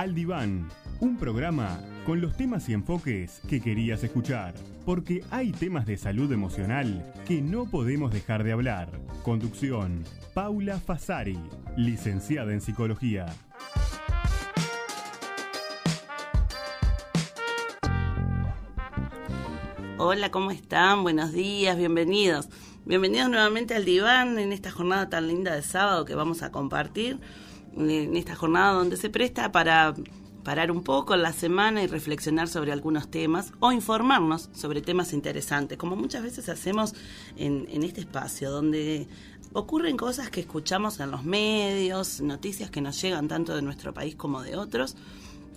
[0.00, 0.66] Al Diván,
[1.00, 4.54] un programa con los temas y enfoques que querías escuchar,
[4.86, 8.88] porque hay temas de salud emocional que no podemos dejar de hablar.
[9.22, 10.02] Conducción,
[10.32, 11.38] Paula Fasari,
[11.76, 13.26] licenciada en psicología.
[19.98, 21.02] Hola, ¿cómo están?
[21.02, 22.48] Buenos días, bienvenidos.
[22.86, 27.20] Bienvenidos nuevamente al diván en esta jornada tan linda de sábado que vamos a compartir,
[27.88, 29.94] en esta jornada donde se presta para
[30.42, 35.78] parar un poco la semana y reflexionar sobre algunos temas o informarnos sobre temas interesantes,
[35.78, 36.94] como muchas veces hacemos
[37.36, 39.06] en, en este espacio, donde
[39.52, 44.14] ocurren cosas que escuchamos en los medios, noticias que nos llegan tanto de nuestro país
[44.14, 44.96] como de otros,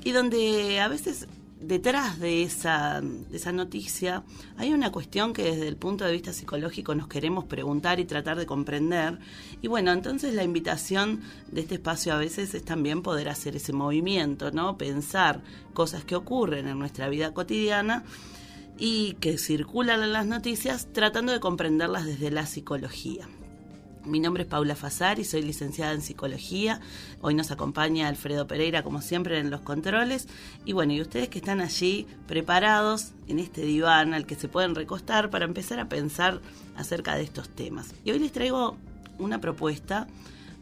[0.03, 1.27] y donde a veces
[1.63, 4.23] detrás de esa, de esa noticia
[4.57, 8.37] hay una cuestión que desde el punto de vista psicológico nos queremos preguntar y tratar
[8.37, 9.19] de comprender.
[9.61, 13.73] Y bueno, entonces la invitación de este espacio a veces es también poder hacer ese
[13.73, 14.77] movimiento, ¿no?
[14.77, 15.41] Pensar
[15.73, 18.03] cosas que ocurren en nuestra vida cotidiana
[18.77, 23.27] y que circulan en las noticias tratando de comprenderlas desde la psicología.
[24.05, 24.75] Mi nombre es Paula
[25.17, 26.81] y soy licenciada en psicología.
[27.21, 30.27] Hoy nos acompaña Alfredo Pereira, como siempre, en los controles.
[30.65, 34.75] Y bueno, y ustedes que están allí preparados en este diván al que se pueden
[34.75, 36.41] recostar para empezar a pensar
[36.75, 37.93] acerca de estos temas.
[38.03, 38.75] Y hoy les traigo
[39.19, 40.07] una propuesta.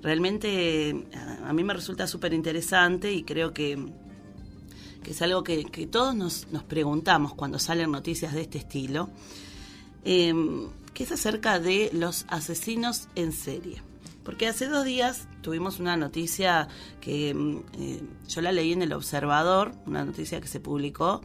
[0.04, 1.08] Realmente
[1.44, 3.88] a mí me resulta súper interesante y creo que,
[5.02, 9.10] que es algo que, todos nos, nos, preguntamos cuando salen noticias de este estilo.
[10.06, 10.32] Eh,
[11.02, 13.82] es acerca de los asesinos en serie.
[14.24, 16.68] Porque hace dos días tuvimos una noticia
[17.00, 21.22] que mm, eh, yo la leí en El Observador, una noticia que se publicó,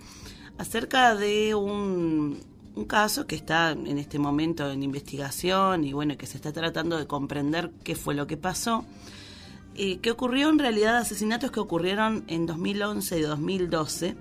[0.58, 2.40] acerca de un,
[2.74, 6.96] un caso que está en este momento en investigación y bueno, que se está tratando
[6.96, 8.84] de comprender qué fue lo que pasó.
[9.78, 14.16] Eh, que ocurrió en realidad asesinatos que ocurrieron en 2011 y 2012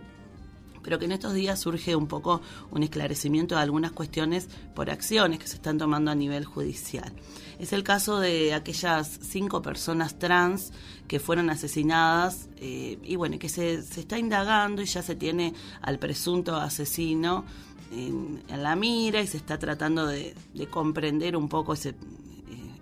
[0.85, 5.39] pero que en estos días surge un poco un esclarecimiento de algunas cuestiones por acciones
[5.39, 7.11] que se están tomando a nivel judicial.
[7.57, 10.71] Es el caso de aquellas cinco personas trans
[11.07, 15.97] que fueron asesinadas eh, y bueno, que se, está indagando y ya se tiene al
[15.97, 17.45] presunto asesino
[17.91, 20.35] en, la mira y se está tratando de,
[20.69, 21.95] comprender un poco ese, eh,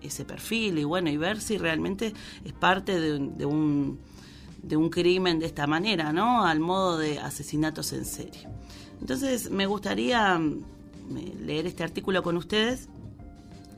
[0.01, 3.97] ese perfil y bueno, y ver si realmente es parte de un
[4.63, 6.46] de un crimen de esta manera, ¿no?
[6.46, 8.47] Al modo de asesinatos en serie.
[9.00, 10.63] Entonces me gustaría mm,
[11.41, 12.88] leer este artículo con ustedes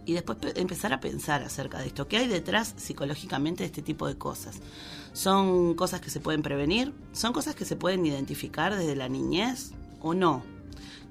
[0.06, 2.08] y después empezar a pensar acerca de esto.
[2.08, 4.62] ¿Qué hay detrás psicológicamente de este tipo de cosas?
[5.14, 6.94] ¿Son cosas que se pueden prevenir?
[7.12, 9.72] ¿Son cosas que se pueden identificar desde la niñez
[10.02, 10.44] o no?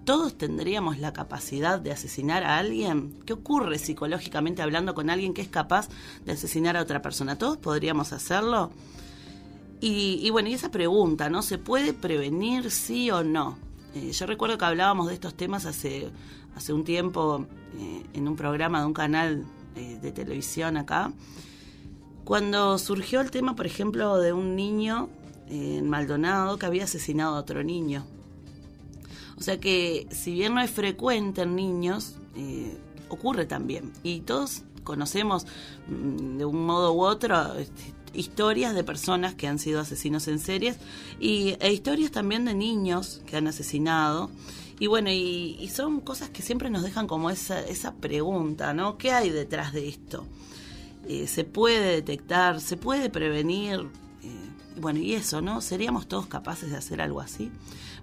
[0.04, 3.18] ¿Todos tendríamos la capacidad de asesinar a alguien?
[3.24, 5.88] ¿Qué ocurre psicológicamente hablando con alguien que es capaz
[6.24, 7.38] de asesinar a otra persona?
[7.38, 8.70] ¿Todos podríamos hacerlo?
[9.80, 11.42] Y, bueno, y esa pregunta, ¿no?
[11.42, 13.58] ¿Se puede prevenir sí o no?
[13.94, 16.10] Eh, yo recuerdo que hablábamos de estos temas hace,
[16.56, 17.46] hace un tiempo
[17.78, 19.44] eh, en un programa de un canal
[19.76, 21.12] eh, de televisión acá,
[22.24, 25.10] cuando surgió el tema, por ejemplo, de un niño
[25.48, 28.06] en Maldonado que había asesinado a otro niño.
[29.36, 32.16] O sea que si bien no es frecuente en niños,
[33.10, 33.92] ocurre también.
[34.02, 35.46] Y todos conocemos
[35.88, 37.82] mm, de un modo u otro este,
[38.14, 40.76] historias de personas que han sido asesinos en series
[41.20, 44.30] y, e historias también de niños que han asesinado.
[44.78, 48.98] Y bueno, y, son cosas que siempre nos dejan como esa, esa pregunta, ¿no?
[48.98, 50.26] ¿Qué hay detrás de esto?
[51.06, 52.60] Eh, ¿Se puede detectar?
[52.60, 53.88] ¿Se puede prevenir?
[54.22, 54.50] Eh,
[54.80, 55.60] bueno, y eso, ¿no?
[55.60, 57.52] ¿Seríamos todos capaces de hacer algo así?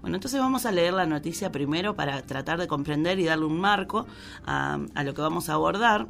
[0.00, 3.60] Bueno, entonces vamos a leer la noticia primero para tratar de comprender y darle un
[3.60, 4.06] marco
[4.44, 6.08] a lo que vamos a abordar.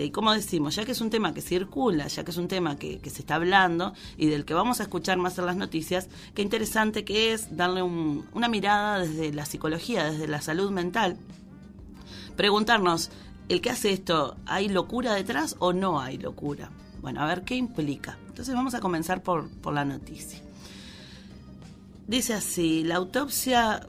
[0.00, 2.48] Este, y como decimos, ya que es un tema que circula, ya que es un
[2.48, 6.08] tema que, se está hablando y del que vamos a escuchar más en las noticias,
[6.34, 11.18] qué interesante que es darle una mirada desde la psicología, desde la salud mental.
[12.34, 13.10] Preguntarnos,
[13.50, 16.70] ¿el que hace esto, hay locura detrás o no hay locura?
[17.02, 18.16] Bueno, a ver qué implica.
[18.28, 20.40] Entonces vamos a comenzar por, por la noticia.
[22.06, 23.86] Dice así, la autopsia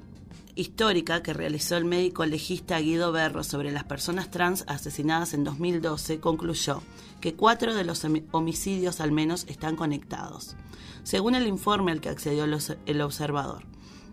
[0.55, 6.19] histórica que realizó el médico legista Guido Berro sobre las personas trans asesinadas en 2012
[6.19, 6.81] concluyó
[7.19, 10.55] que cuatro de los homicidios al menos están conectados,
[11.03, 13.63] según el informe al que accedió el observador.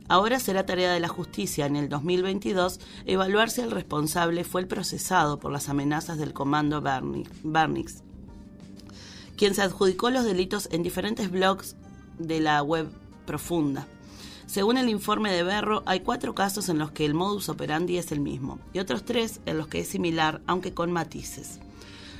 [0.08, 4.66] Ahora será tarea de la justicia en el 2022 evaluar si el responsable fue el
[4.66, 8.02] procesado por las amenazas del comando Barnix,
[9.36, 11.76] quien se adjudicó los delitos en diferentes blogs
[12.18, 12.88] de la web
[13.26, 13.86] profunda.
[14.48, 18.12] Según el informe de Berro, hay cuatro casos en los que el modus operandi es
[18.12, 21.60] el mismo y otros tres en los que es similar, aunque con matices.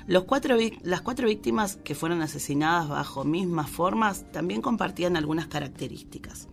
[0.07, 6.49] Las cuatro víctimas que fueron asesinadas bajo mismas formas también compartían algunas características.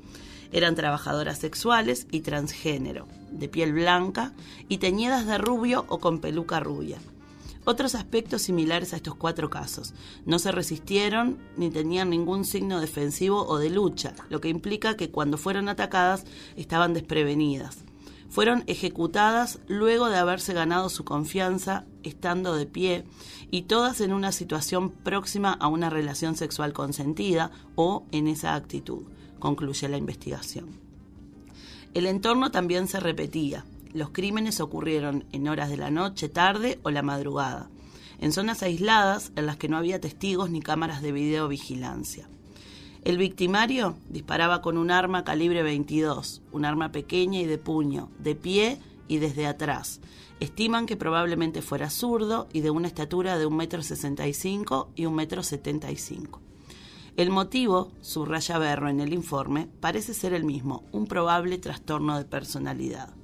[0.53, 4.31] Eran trabajadoras sexuales y transgénero, de piel blanca
[4.69, 6.99] y teñidas de rubio o con peluca rubia.
[7.65, 9.95] Otros aspectos similares a estos cuatro casos.
[10.25, 15.09] No se resistieron ni tenían ningún signo defensivo o de lucha, lo que implica que
[15.09, 16.25] cuando fueron atacadas
[16.55, 17.79] estaban desprevenidas.
[18.29, 23.05] Fueron ejecutadas luego de haberse ganado su confianza estando de pie
[23.49, 29.03] y todas en una situación próxima a una relación sexual consentida o en esa actitud,
[29.39, 30.79] concluye la investigación.
[31.95, 33.63] El entorno también se repetía.
[33.95, 37.69] Los crímenes ocurrieron en horas de la noche, tarde o la madrugada,
[38.19, 42.27] en zonas aisladas en las que no había testigos ni cámaras de videovigilancia.
[43.05, 48.35] El victimario disparaba con un arma calibre 22, un arma pequeña y de puño, de
[48.35, 50.01] pie y desde atrás.
[50.41, 56.27] Estiman que probablemente fuera zurdo y de una estatura de 1,65 m y 1,75 m.
[57.15, 62.25] El motivo, subraya Berro en el informe, parece ser el mismo, un probable trastorno de
[62.25, 63.15] personalidad.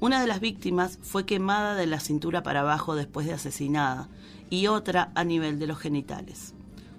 [0.00, 4.08] Una de las víctimas fue quemada de la cintura para abajo después de asesinada
[4.48, 6.54] y otra a nivel de los genitales.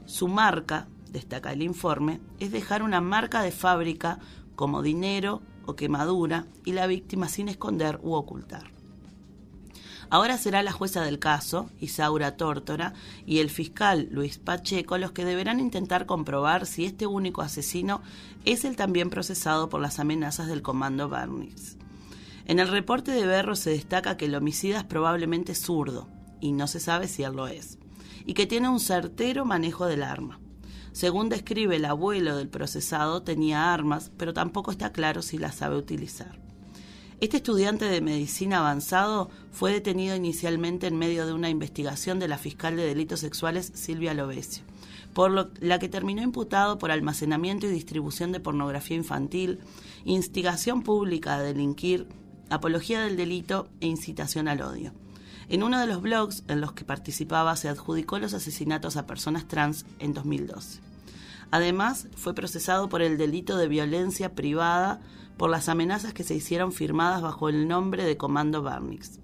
[0.06, 4.20] Su marca, destaca el informe, es dejar una marca de fábrica
[4.56, 8.70] como dinero o quemadura y la víctima sin esconder u ocultar.
[10.12, 12.94] Ahora será la jueza del caso, Isaura Tórtora,
[13.26, 18.04] y el fiscal Luis Pacheco los que deberán intentar comprobar si este único asesino
[18.46, 21.81] es el también procesado por las amenazas del comando Bernix.
[22.46, 26.08] En el reporte de Berro se destaca que el homicida es probablemente zurdo,
[26.40, 27.78] y no se sabe si él lo es,
[28.26, 30.40] y que tiene un certero manejo del arma.
[30.92, 35.78] Según describe el abuelo del procesado, tenía armas, pero tampoco está claro si las sabe
[35.78, 36.40] utilizar.
[37.22, 42.40] Este estudiante de medicina avanzado fue detenido inicialmente en medio de una investigación de la
[42.40, 44.64] fiscal de delitos sexuales Silvia Lovesio,
[45.14, 49.60] por la que terminó imputado por almacenamiento y distribución de pornografía infantil,
[50.04, 52.08] instigación pública a delinquir,
[52.52, 54.94] apología del delito e incitación al odio.
[55.50, 59.48] En uno de los blogs en los que participaba se adjudicó los asesinatos a personas
[59.48, 60.80] trans en 2012.
[61.50, 65.02] Además, fue procesado por el delito de violencia privada
[65.38, 69.20] por las amenazas que se hicieron firmadas bajo el nombre de Comando Barnix.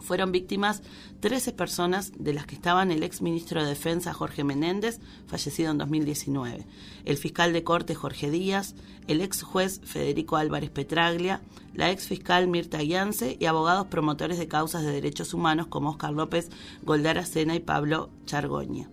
[0.00, 0.82] Fueron víctimas
[1.20, 5.78] 13 personas, de las que estaban el ex ministro de Defensa Jorge Menéndez, fallecido en
[5.78, 6.66] 2019,
[7.04, 8.74] el fiscal de corte Jorge Díaz,
[9.06, 11.40] el ex juez Federico Álvarez Petraglia,
[11.74, 16.12] la ex fiscal Mirta Yance y abogados promotores de causas de derechos humanos como Oscar
[16.12, 16.50] López,
[16.82, 18.88] Goldara Sena y Pablo Chargoña.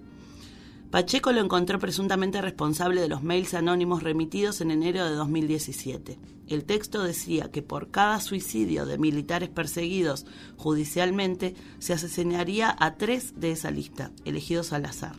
[0.92, 6.18] Pacheco lo encontró presuntamente responsable de los mails anónimos remitidos en enero de 2017.
[6.48, 10.26] El texto decía que por cada suicidio de militares perseguidos
[10.56, 15.18] judicialmente se asesinaría a tres de esa lista, elegidos al azar.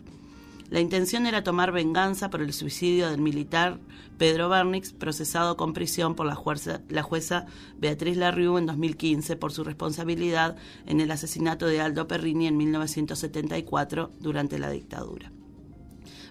[0.71, 3.79] La intención era tomar venganza por el suicidio del militar
[4.17, 7.45] Pedro Bernix, procesado con prisión por la jueza,
[7.77, 10.57] Beatriz Larriu en 2015 por su responsabilidad
[10.87, 15.31] en el asesinato de Aldo Perrini en 1974 durante la dictadura.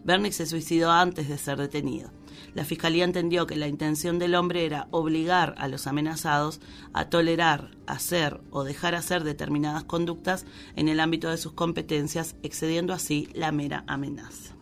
[0.09, 2.11] Bernix se suicidó antes de ser detenido.
[2.55, 6.61] La fiscalía entendió que la intención del hombre era obligar a los amenazados
[6.95, 12.95] a tolerar, hacer o dejar hacer determinadas conductas en el ámbito de sus competencias, excediendo
[12.95, 14.55] así la mera amenaza.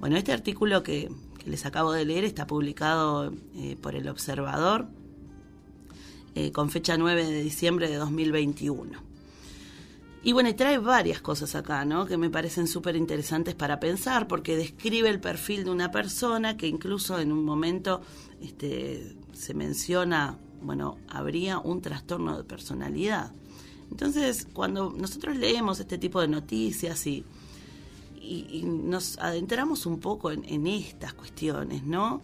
[0.00, 1.12] Bueno, este artículo que,
[1.44, 4.88] les acabo de leer está publicado eh, por El Observador
[6.34, 9.11] eh, con fecha 9 de diciembre de 2021.
[10.24, 12.06] Y bueno, trae varias cosas acá, ¿no?
[12.06, 16.68] Que me parecen súper interesantes para pensar, porque describe el perfil de una persona que
[16.68, 18.02] incluso en un momento
[18.40, 23.32] este, se menciona, bueno, habría un trastorno de personalidad.
[23.90, 27.24] Entonces, cuando nosotros leemos este tipo de noticias y,
[28.20, 32.22] y, nos adentramos un poco en, en estas cuestiones, ¿no?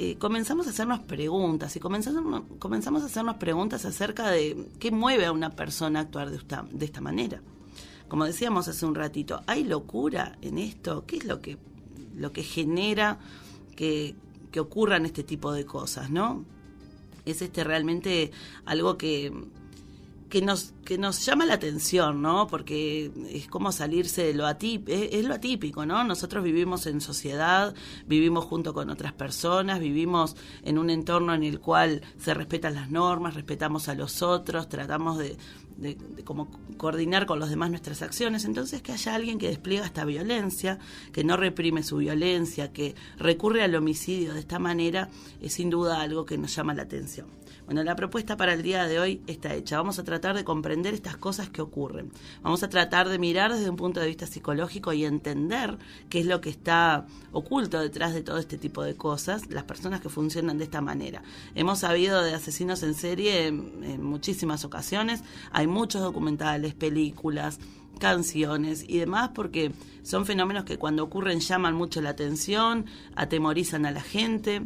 [0.00, 5.26] Eh, comenzamos a hacernos preguntas y comenzamos, comenzamos a hacernos preguntas acerca de qué mueve
[5.26, 7.42] a una persona a actuar de esta, de esta manera.
[8.06, 11.04] Como decíamos hace un ratito, ¿hay locura en esto?
[11.04, 11.58] ¿Qué es lo que,
[12.14, 13.18] lo que genera
[13.74, 14.14] que,
[14.52, 16.44] que ocurran este tipo de cosas, no?
[17.24, 18.30] Es este realmente
[18.66, 19.32] algo que,
[20.28, 22.46] que nos, que nos llama la atención, ¿no?
[22.46, 26.04] Porque es como salirse de lo atípico, es, lo atípico, ¿no?
[26.04, 27.74] Nosotros vivimos en sociedad,
[28.06, 32.90] vivimos junto con otras personas, vivimos en un entorno en el cual se respetan las
[32.90, 35.36] normas, respetamos a los otros, tratamos de,
[35.78, 40.04] de, cómo coordinar con los demás nuestras acciones, entonces que haya alguien que despliega esta
[40.04, 40.78] violencia,
[41.12, 45.08] que no reprime su violencia, que recurre al homicidio de esta manera,
[45.40, 47.37] es sin duda algo que nos llama la atención.
[47.68, 49.76] Bueno, la propuesta para el día de hoy está hecha.
[49.76, 52.10] Vamos a tratar de comprender estas cosas que ocurren.
[52.40, 55.76] Vamos a tratar de mirar desde un punto de vista psicológico y entender
[56.08, 60.00] qué es lo que está oculto detrás de todo este tipo de cosas, las personas
[60.00, 61.22] que funcionan de esta manera.
[61.54, 65.22] Hemos sabido de asesinos en serie en, muchísimas ocasiones.
[65.52, 67.60] Hay muchos documentales, películas,
[67.98, 69.72] canciones y demás porque
[70.02, 74.62] son fenómenos que cuando ocurren llaman mucho la atención, atemorizan a la gente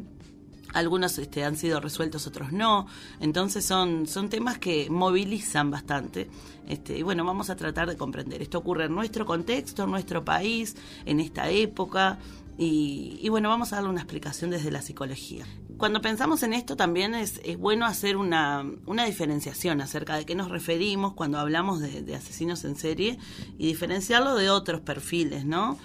[0.73, 2.87] algunos este, han sido resueltos, otros no.
[3.21, 6.29] Entonces son, son temas que movilizan bastante.
[6.69, 8.43] Este, y bueno, vamos a tratar de comprender.
[8.43, 12.19] Esto ocurre en nuestro contexto, en nuestro país, en esta época.
[12.59, 15.47] Y, bueno, vamos a darle una explicación desde la psicología.
[15.79, 20.37] Cuando pensamos en esto también es, es bueno hacer una, una, diferenciación acerca de qué
[20.37, 23.19] nos referimos cuando hablamos de, de asesinos en serie
[23.59, 25.77] y diferenciarlo de otros perfiles, ¿no?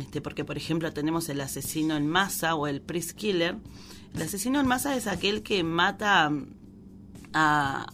[0.00, 3.56] Este, porque, por ejemplo, tenemos el asesino en masa o el priest killer,
[4.14, 6.30] el asesino en masa es aquel que mata
[7.32, 7.86] a,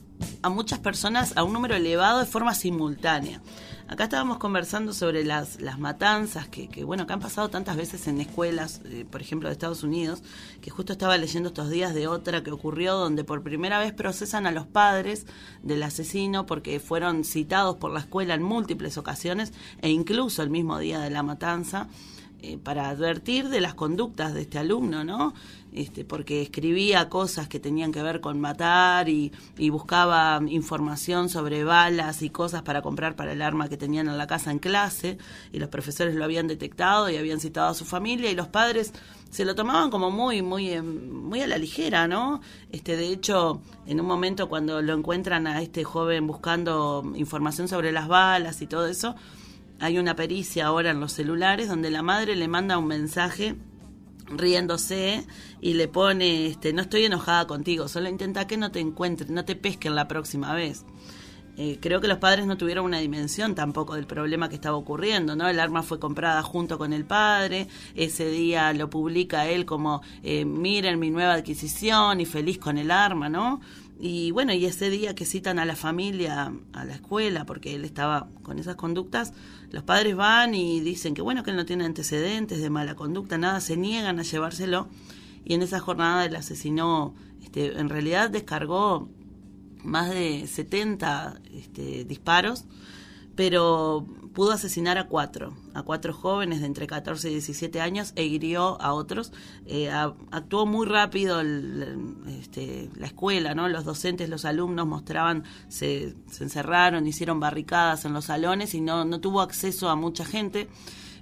[0.50, 3.40] muchas personas a un número elevado de forma simultánea.
[3.86, 8.20] Acá estábamos conversando sobre las, las matanzas que, bueno, que han pasado tantas veces en
[8.20, 10.22] escuelas, eh, por ejemplo, de Estados Unidos,
[10.60, 14.46] que justo estaba leyendo estos días de otra que ocurrió donde por primera vez procesan
[14.46, 15.24] a los padres
[15.62, 20.78] del asesino porque fueron citados por la escuela en múltiples ocasiones e incluso el mismo
[20.78, 21.88] día de la matanza.
[22.40, 25.34] Eh, para advertir de las conductas de este alumno, ¿no?
[25.72, 29.32] Este, porque escribía cosas que tenían que ver con matar y,
[29.70, 34.26] buscaba información sobre balas y cosas para comprar para el arma que tenían en la
[34.26, 35.18] casa en clase,
[35.52, 38.92] y los profesores lo habían detectado y habían citado a su familia, y los padres
[39.30, 42.40] se lo tomaban como muy, muy, em, muy a la ligera, ¿no?
[42.72, 47.92] Este, de hecho, en un momento cuando lo encuentran a este joven buscando información sobre
[47.92, 49.14] las balas y todo eso,
[49.80, 53.54] hay una pericia ahora en los celulares donde la madre le manda un mensaje
[54.28, 55.26] riéndose
[55.60, 59.44] y le pone, este, no estoy enojada contigo, solo intenta que no te encuentren, no
[59.44, 60.84] te pesquen la próxima vez.
[61.60, 65.34] Eh, creo que los padres no tuvieron una dimensión tampoco del problema que estaba ocurriendo,
[65.34, 65.48] ¿no?
[65.48, 67.66] El arma fue comprada junto con el padre,
[67.96, 72.92] ese día lo publica él como, eh, miren mi nueva adquisición y feliz con el
[72.92, 73.60] arma, ¿no?
[74.00, 77.84] Y bueno, y ese día que citan a la familia a la escuela, porque él
[77.84, 79.32] estaba con esas conductas,
[79.70, 83.38] los padres van y dicen que bueno, que él no tiene antecedentes de mala conducta,
[83.38, 84.88] nada, se niegan a llevárselo.
[85.44, 89.08] Y en esa jornada el asesinó, este, en realidad descargó
[89.82, 92.66] más de 70 este, disparos
[93.38, 94.04] pero
[94.34, 98.82] pudo asesinar a cuatro, a cuatro jóvenes de entre 14 y 17 años e hirió
[98.82, 99.32] a otros.
[99.64, 99.88] Eh,
[100.32, 101.40] actuó muy rápido
[102.26, 103.68] este, la escuela, ¿no?
[103.68, 109.04] Los docentes, los alumnos mostraban, se, se, encerraron, hicieron barricadas en los salones y no,
[109.04, 110.66] no tuvo acceso a mucha gente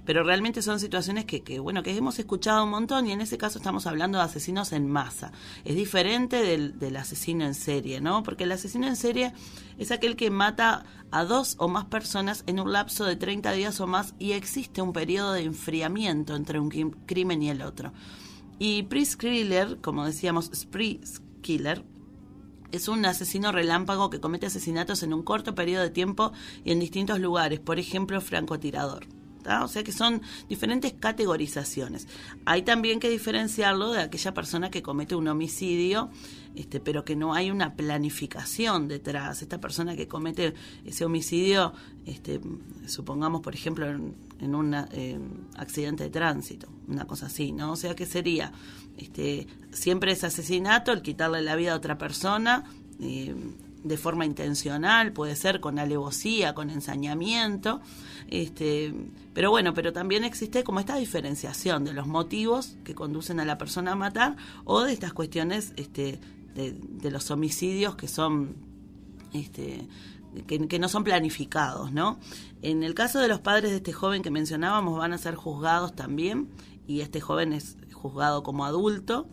[0.07, 3.59] pero realmente son situaciones que, bueno, que hemos escuchado un montón y en ese caso
[3.59, 5.33] estamos hablando de asesinos en masa.
[5.65, 8.23] Es diferente del, del asesino en serie, ¿no?
[8.23, 9.33] Porque el asesino en serie
[9.77, 13.81] es aquel que mata a dos o más personas en un lapso de 30 días
[13.81, 17.91] o más y existe un periodo de enfriamiento entre un crimen y el otro.
[18.59, 21.01] Y Priest Killer, como decíamos, Spree
[21.41, 21.83] Killer,
[22.71, 26.31] es un asesino relámpago que comete asesinatos en un corto periodo de tiempo
[26.63, 29.16] y en distintos lugares, por ejemplo, francotirador.
[29.63, 32.07] O sea que son diferentes categorizaciones.
[32.45, 36.09] Hay también que diferenciarlo de aquella persona que comete un homicidio,
[36.55, 39.41] este, pero que no hay una planificación detrás.
[39.41, 40.53] Esta persona que comete
[40.85, 41.73] ese homicidio,
[42.05, 42.39] este,
[42.85, 44.15] supongamos, por ejemplo, en,
[44.53, 44.75] un
[45.55, 47.71] accidente de tránsito, una cosa así, ¿no?
[47.71, 48.51] O sea que sería,
[48.97, 52.63] este, siempre es asesinato, el quitarle la vida a otra persona.
[52.99, 53.35] Eh,
[53.83, 57.81] de forma intencional, puede ser con alevosía, con ensañamiento,
[58.29, 58.93] este,
[59.33, 63.57] pero bueno, pero también existe como esta diferenciación de los motivos que conducen a la
[63.57, 66.19] persona a matar o de estas cuestiones este,
[66.55, 68.55] de, los homicidios que son
[69.33, 69.87] este,
[70.47, 72.19] que, no son planificados, ¿no?
[72.61, 75.95] En el caso de los padres de este joven que mencionábamos, van a ser juzgados
[75.95, 76.49] también,
[76.87, 79.27] y este joven es juzgado como adulto.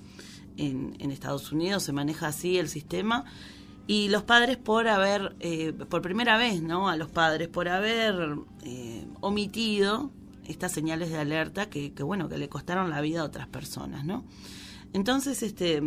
[0.57, 3.25] En, en Estados Unidos se maneja así el sistema
[3.87, 6.89] y los padres por haber, eh, por primera vez, ¿no?
[6.89, 10.11] A los padres por haber eh, omitido
[10.47, 14.05] estas señales de alerta que, que, bueno, que le costaron la vida a otras personas,
[14.05, 14.25] ¿no?
[14.93, 15.83] Entonces, este,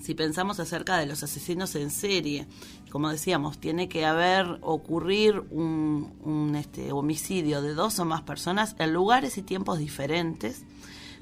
[0.00, 2.46] si pensamos acerca de los asesinos en serie,
[2.90, 8.74] como decíamos, tiene que haber ocurrir un, un este, homicidio de dos o más personas
[8.78, 10.64] en lugares y tiempos diferentes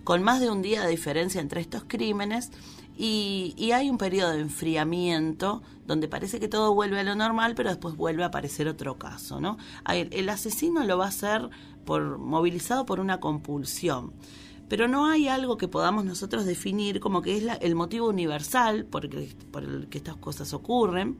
[0.04, 2.50] con más de un día de diferencia entre estos crímenes
[2.96, 7.54] y, y, hay un periodo de enfriamiento donde parece que todo vuelve a lo normal,
[7.54, 9.58] pero después vuelve a aparecer otro caso, ¿no?
[9.88, 11.50] El asesino lo va a hacer
[11.84, 14.12] por, movilizado por una compulsión.
[14.68, 19.04] Pero no hay algo que podamos nosotros definir como que es el motivo universal por
[19.04, 21.18] el, por el que estas cosas ocurren.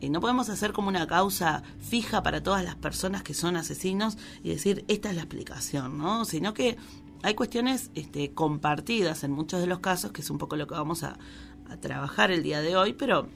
[0.00, 4.18] Eh, no podemos hacer como una causa fija para todas las personas que son asesinos
[4.42, 6.24] y decir esta es la explicación, ¿no?
[6.24, 6.76] Sino que
[7.22, 10.74] hay cuestiones este, compartidas en muchos de los casos, que es un poco lo que
[10.74, 11.18] vamos a,
[11.80, 13.28] trabajar el día de hoy, pero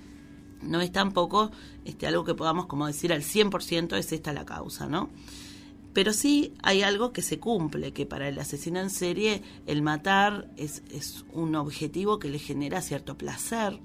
[0.61, 1.51] no es tampoco
[1.87, 5.09] este, algo que podamos como decir al 100% es esta la causa, ¿no?
[5.95, 10.51] Pero sí hay algo que se cumple, que para el asesino en serie el matar
[10.59, 13.81] es, es un objetivo que le genera cierto placer,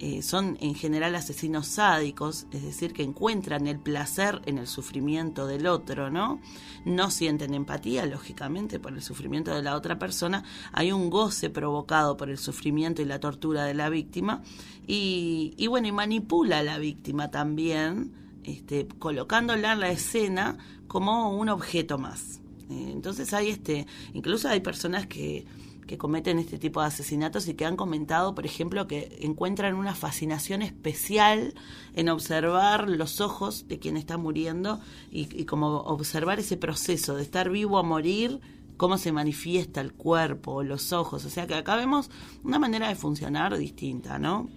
[0.00, 5.46] eh, son en general asesinos sádicos, es decir, que encuentran el placer en el sufrimiento
[5.46, 6.40] del otro, ¿no?
[6.84, 10.44] No sienten empatía, lógicamente, por el sufrimiento de la otra persona.
[10.72, 14.42] Hay un goce provocado por el sufrimiento y la tortura de la víctima.
[14.86, 18.12] Y, y bueno, y manipula a la víctima también,
[18.44, 22.40] este, colocándola en la escena como un objeto más.
[22.70, 25.46] Eh, entonces hay este, incluso hay personas que
[25.88, 29.94] que cometen este tipo de asesinatos y que han comentado, por ejemplo, que encuentran una
[29.94, 31.54] fascinación especial
[31.94, 34.80] en observar los ojos de quien está muriendo
[35.10, 38.40] y, como observar ese proceso de estar vivo a morir
[38.76, 41.24] cómo se manifiesta el cuerpo, los ojos.
[41.24, 42.10] O sea que acá vemos
[42.44, 44.48] una manera de funcionar distinta, ¿no?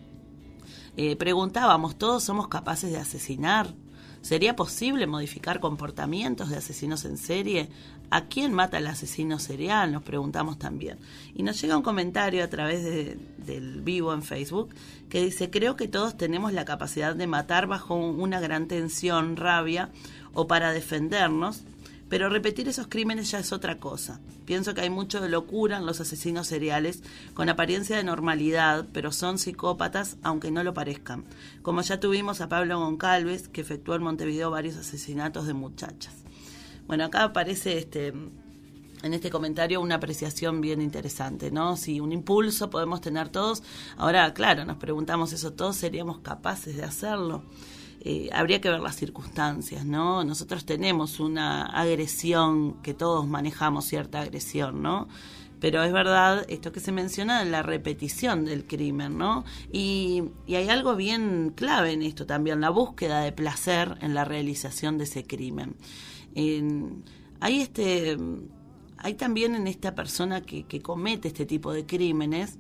[0.97, 3.73] Eh, preguntábamos, ¿todos somos capaces de asesinar?
[4.21, 7.69] ¿Sería posible modificar comportamientos de asesinos en serie?
[8.11, 9.91] ¿A quién mata el asesino serial?
[9.91, 10.99] Nos preguntamos también.
[11.33, 14.69] Y nos llega un comentario a través del vivo en Facebook
[15.09, 19.89] que dice, creo que todos tenemos la capacidad de matar bajo una gran tensión, rabia
[20.33, 21.63] o para defendernos
[22.11, 24.19] pero repetir esos crímenes ya es otra cosa.
[24.43, 27.03] Pienso que hay mucho de locura en los asesinos seriales,
[27.33, 31.23] con apariencia de normalidad, pero son psicópatas aunque no lo parezcan.
[31.61, 36.13] Como ya tuvimos a Pablo Goncalves, que efectuó en Montevideo varios asesinatos de muchachas.
[36.88, 38.13] Bueno, acá aparece este
[39.03, 41.75] en este comentario una apreciación bien interesante, ¿no?
[41.75, 43.63] Si un impulso podemos tener todos,
[43.97, 47.44] ahora claro, nos preguntamos eso, todos seríamos capaces de hacerlo.
[48.03, 50.24] Eh, habría que ver las circunstancias, ¿no?
[50.24, 55.07] Nosotros tenemos una agresión, que todos manejamos cierta agresión, ¿no?
[55.59, 59.46] Pero es verdad esto que se menciona la repetición del crimen, ¿no?
[59.72, 64.98] Y, hay algo bien clave en esto también, la búsqueda de placer en la realización
[64.98, 65.75] de ese crimen.
[66.35, 68.17] Hay este
[68.98, 72.59] hay también en esta persona que, que comete este tipo de crímenes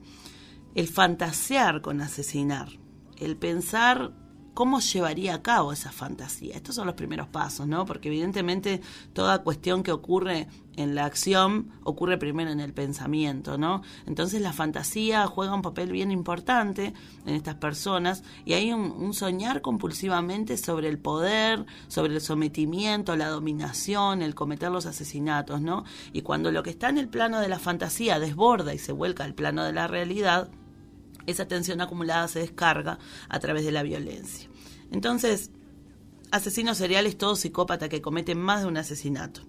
[0.73, 2.69] el fantasear con asesinar,
[3.17, 4.11] el pensar
[4.53, 6.55] cómo llevaría a cabo esa fantasía.
[6.55, 7.85] Estos son los primeros pasos, ¿no?
[7.85, 8.81] Porque evidentemente
[9.13, 13.81] toda cuestión que ocurre en la acción ocurre primero en el pensamiento, ¿no?
[14.05, 16.93] Entonces la fantasía juega un papel bien importante
[17.25, 23.27] en estas personas y hay un, soñar compulsivamente sobre el poder, sobre el sometimiento, la
[23.27, 25.83] dominación, el cometer los asesinatos, ¿no?
[26.13, 29.25] Y cuando lo que está en el plano de la fantasía desborda y se vuelca
[29.25, 30.49] al plano de la realidad,
[31.31, 34.49] esa tensión acumulada se descarga a través de la violencia.
[34.91, 35.51] Entonces,
[36.31, 39.41] asesinos seriales, todo psicópata que comete más de un asesinato.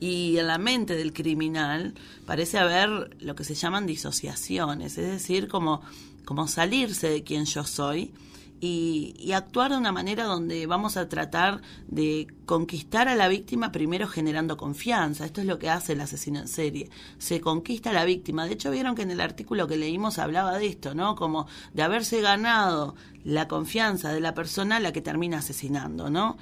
[0.00, 5.48] Y en la mente del criminal parece haber lo que se llaman disociaciones, es decir,
[5.48, 5.82] como,
[6.24, 8.12] como salirse de quien yo soy
[8.60, 14.08] y, actuar de una manera donde vamos a tratar de conquistar a la víctima primero
[14.08, 15.24] generando confianza.
[15.24, 16.90] Esto es lo que hace el asesino en serie.
[17.18, 18.46] Se conquista a la víctima.
[18.46, 21.14] De hecho, vieron que en el artículo que leímos hablaba de esto, ¿no?
[21.14, 26.36] Como de haberse ganado la confianza de la persona a la que termina asesinando, ¿no?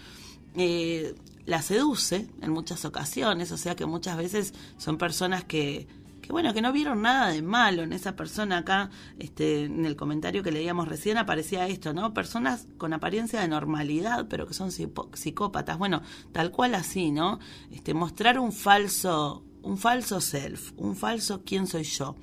[0.55, 5.87] Eh, la seduce en muchas ocasiones, o sea que muchas veces son personas que
[6.27, 9.95] que bueno, que no vieron nada de malo en esa persona acá, este, en el
[9.95, 12.13] comentario que leíamos recién aparecía esto, ¿no?
[12.13, 15.79] Personas con apariencia de normalidad, pero que son psicópatas.
[15.79, 17.39] Bueno, tal cual así, ¿no?
[17.71, 22.17] Este, mostrar un falso un falso self, un falso quién soy yo.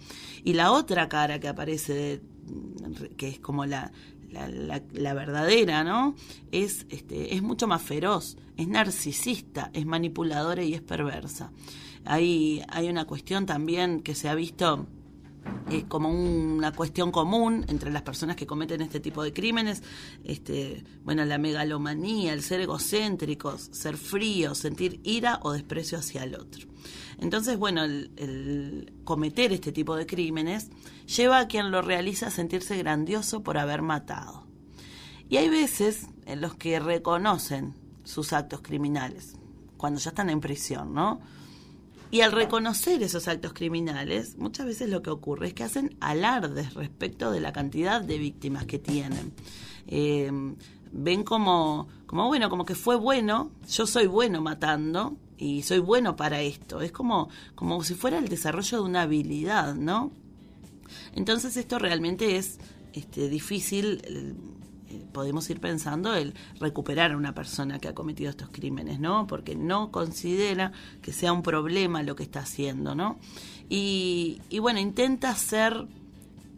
[0.44, 2.22] Y la otra cara que aparece,
[3.18, 3.92] que es como la,
[4.32, 6.16] la, la, verdadera, ¿no?
[6.52, 11.52] Es, este, es mucho más feroz, es narcisista, es manipuladora y es perversa.
[12.06, 14.88] Hay, hay una cuestión también que se ha visto
[15.70, 19.82] eh, como una cuestión común entre las personas que cometen este tipo de crímenes,
[20.24, 26.36] este, bueno, la megalomanía, el ser egocéntricos, ser fríos, sentir ira o desprecio hacia el
[26.36, 26.68] otro.
[27.18, 30.70] Entonces, bueno, el, cometer este tipo de crímenes
[31.06, 34.46] lleva a quien lo realiza a sentirse grandioso por haber matado.
[35.30, 39.36] Y hay veces en los que reconocen sus actos criminales,
[39.78, 41.22] cuando ya están en prisión, ¿no?
[42.14, 46.76] Y al reconocer esos actos criminales, muchas veces lo que ocurre es que hacen alardes
[46.76, 49.34] respecto de la cantidad de víctimas que tienen.
[49.88, 50.32] Eh,
[50.92, 56.16] ven como, como, bueno, como que fue bueno, yo soy bueno matando y soy bueno
[56.16, 56.82] para esto.
[56.82, 60.12] Es como, como si fuera el desarrollo de una habilidad, ¿no?
[61.16, 62.60] Entonces esto realmente es
[62.94, 64.36] este, difícil eh,
[65.12, 69.28] podemos ir pensando el recuperar a una persona que ha cometido estos crímenes, ¿no?
[69.28, 73.20] Porque no considera que sea un problema lo que está haciendo, ¿no?
[73.70, 75.88] Y, y bueno, intenta ser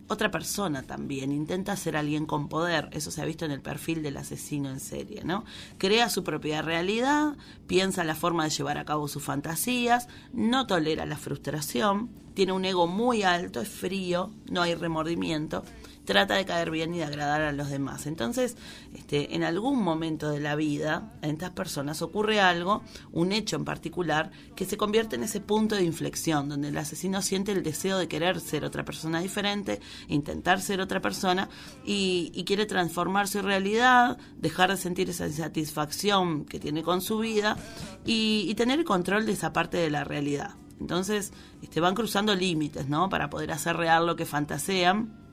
[0.07, 4.03] otra persona también, intenta ser alguien con poder, eso se ha visto en el perfil
[4.03, 5.45] del asesino en serie, ¿no?
[5.77, 11.05] Crea su propia realidad, piensa la forma de llevar a cabo sus fantasías, no tolera
[11.05, 15.63] la frustración, tiene un ego muy alto, es frío, no hay remordimiento
[16.05, 18.05] trata de caer bien y de agradar a los demás.
[18.07, 18.55] Entonces,
[18.93, 23.65] este, en algún momento de la vida, en estas personas ocurre algo, un hecho en
[23.65, 27.97] particular, que se convierte en ese punto de inflexión, donde el asesino siente el deseo
[27.97, 31.49] de querer ser otra persona diferente, intentar ser otra persona
[31.83, 37.57] y, quiere transformar su realidad, dejar de sentir esa insatisfacción que tiene con su vida
[38.05, 40.51] y, y tener el control de esa parte de la realidad.
[40.79, 43.09] Entonces, este, van cruzando límites, ¿no?
[43.09, 45.24] Para poder hacer real lo que fantasean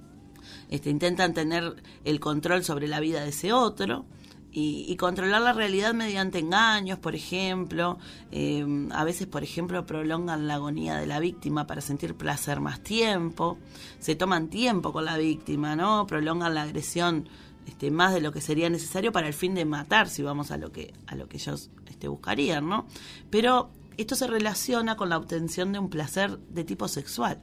[0.72, 4.06] este, intentan tener el control sobre la vida de ese otro.
[4.54, 7.98] Y, controlar la realidad mediante engaños, por ejemplo.
[8.30, 12.82] Eh, a veces, por ejemplo, prolongan la agonía de la víctima para sentir placer más
[12.82, 13.58] tiempo.
[13.98, 16.06] Se toman tiempo con la víctima, ¿no?
[16.06, 17.28] Prolongan la agresión
[17.66, 20.58] este, más de lo que sería necesario para el fin de matar, si vamos a
[20.58, 22.86] lo que, a lo que ellos este, buscarían, ¿no?
[23.30, 27.40] Pero esto se relaciona con la obtención de un placer de tipo sexual.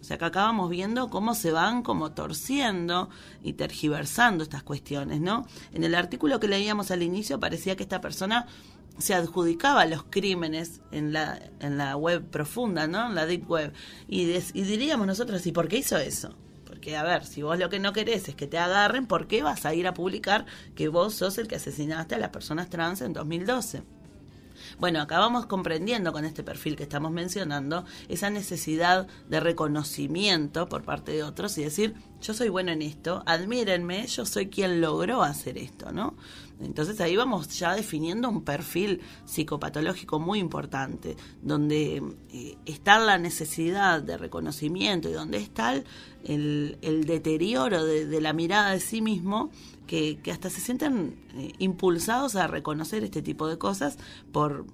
[0.00, 3.10] O sea que acabamos viendo cómo se van como torciendo
[3.42, 5.46] y tergiversando estas cuestiones, ¿no?
[5.72, 8.46] En el artículo que leíamos al inicio parecía que esta persona
[8.98, 13.08] se adjudicaba los crímenes en la, en la web profunda, ¿no?
[13.08, 13.72] En la deep web.
[14.08, 16.34] Y, y diríamos nosotros, ¿y por qué hizo eso?
[16.66, 19.42] Porque, a ver, si vos lo que no querés es que te agarren, ¿por qué
[19.42, 23.00] vas a ir a publicar que vos sos el que asesinaste a las personas trans
[23.00, 23.82] en 2012?
[24.78, 31.12] Bueno, acabamos comprendiendo con este perfil que estamos mencionando esa necesidad de reconocimiento por parte
[31.12, 35.58] de otros y decir, yo soy bueno en esto, admírenme, yo soy quien logró hacer
[35.58, 36.14] esto, ¿no?
[36.60, 42.02] Entonces ahí vamos ya definiendo un perfil psicopatológico muy importante, donde
[42.32, 45.84] eh, está la necesidad de reconocimiento y donde está el,
[46.22, 49.50] deterioro de, la mirada de sí mismo,
[49.86, 53.98] que, hasta se sienten eh, impulsados a reconocer este tipo de cosas
[54.32, 54.66] por,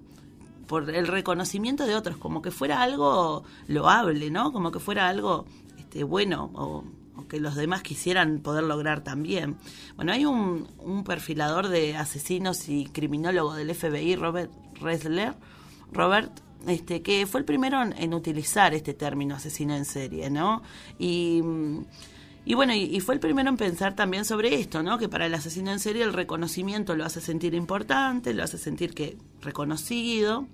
[0.67, 4.51] por el reconocimiento de otros, como que fuera algo loable, ¿no?
[4.51, 5.45] Como que fuera algo
[5.77, 6.83] este, bueno o
[7.27, 9.57] que los demás quisieran poder lograr también.
[9.95, 10.67] Bueno, hay un,
[11.05, 15.35] perfilador de asesinos y criminólogo del FBI, Robert Ressler,
[15.91, 16.31] Robert,
[16.67, 20.61] este, que fue el primero en, utilizar este término asesino en serie, ¿no?
[20.99, 21.41] Y,
[22.45, 24.97] y bueno, y, fue el primero en pensar también sobre esto, ¿no?
[24.97, 28.93] Que para el asesino en serie el reconocimiento lo hace sentir importante, lo hace sentir
[28.93, 30.47] que reconocido,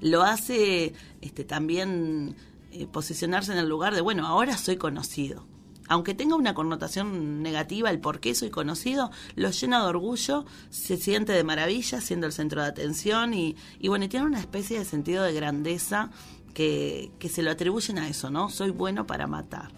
[0.00, 2.36] lo hace este, también
[2.72, 5.46] eh, posicionarse en el lugar de, bueno, ahora soy conocido
[5.88, 10.96] aunque tenga una connotación negativa el por qué soy conocido, lo llena de orgullo, se
[10.96, 14.84] siente de maravilla siendo el centro de atención y, y bueno, tiene una especie de
[14.84, 16.10] sentido de grandeza
[16.54, 18.48] que, que, se lo atribuyen a eso, ¿no?
[18.48, 19.70] Soy bueno para matar.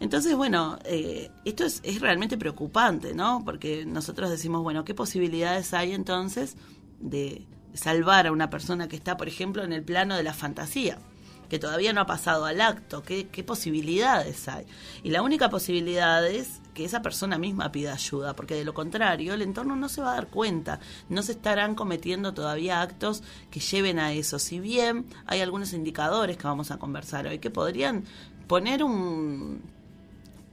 [0.00, 3.42] Entonces, bueno, eh, esto es, es realmente preocupante, ¿no?
[3.44, 6.56] Porque nosotros decimos, bueno, ¿qué posibilidades hay entonces
[7.00, 10.98] de salvar a una persona que está, por ejemplo, en el plano de la fantasía?
[11.48, 14.66] Que todavía no ha pasado al acto, ¿qué, posibilidades hay?
[15.02, 19.34] Y la única posibilidad es que esa persona misma pida ayuda, porque de lo contrario
[19.34, 23.60] el entorno no se va a dar cuenta, no se estarán cometiendo todavía actos que
[23.60, 24.38] lleven a eso.
[24.38, 28.04] Si bien hay algunos indicadores que vamos a conversar hoy que podrían
[28.48, 29.62] poner un,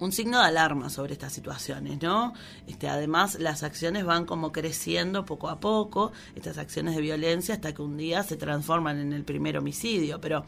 [0.01, 2.33] un signo de alarma sobre estas situaciones, ¿no?
[2.65, 7.73] Este, además, las acciones van como creciendo poco a poco, estas acciones de violencia, hasta
[7.73, 10.43] que un día se transforman en el primer homicidio, pero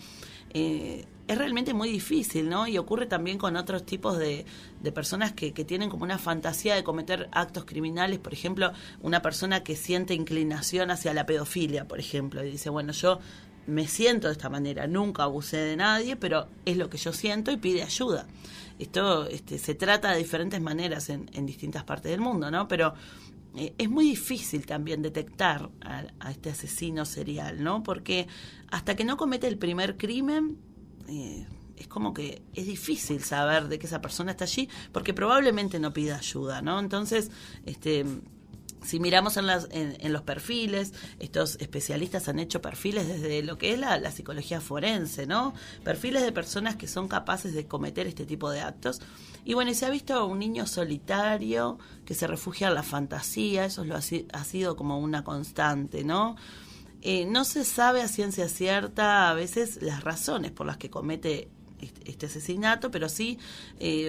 [0.54, 2.68] eh, es realmente muy difícil, ¿no?
[2.68, 4.46] Y ocurre también con otros tipos de,
[4.94, 9.64] personas que, que, tienen como una fantasía de cometer actos criminales, por ejemplo, una persona
[9.64, 13.20] que siente inclinación hacia la pedofilia, por ejemplo, y dice, bueno, yo
[13.66, 17.52] me siento de esta manera, nunca abusé de nadie, pero es lo que yo siento
[17.52, 18.28] y pide ayuda.
[18.78, 22.68] Esto este, se trata de diferentes maneras en, en distintas partes del mundo, ¿no?
[22.68, 22.94] Pero
[23.56, 27.84] eh, es muy difícil también detectar a, este asesino serial, ¿no?
[27.84, 28.28] Porque
[28.70, 30.58] hasta que no comete el primer crimen,
[31.08, 35.80] eh, es como que es difícil saber de que esa persona está allí, porque probablemente
[35.80, 36.80] no pida ayuda, ¿no?
[36.80, 37.30] Entonces,
[37.66, 38.06] este
[38.84, 43.74] si miramos en, las, en, los perfiles, estos especialistas han hecho perfiles desde lo que
[43.74, 45.54] es la, la, psicología forense, ¿no?
[45.86, 49.00] Perfiles de personas que son capaces de cometer este tipo de actos.
[49.46, 53.84] Y bueno, se ha visto un niño solitario que se refugia en la fantasía, eso
[53.84, 54.02] lo ha,
[54.44, 56.36] sido como una constante, ¿no?
[57.02, 61.50] Eh, no se sabe a ciencia cierta a veces las razones por las que comete
[62.06, 63.38] este, asesinato, pero sí,
[63.80, 64.08] eh,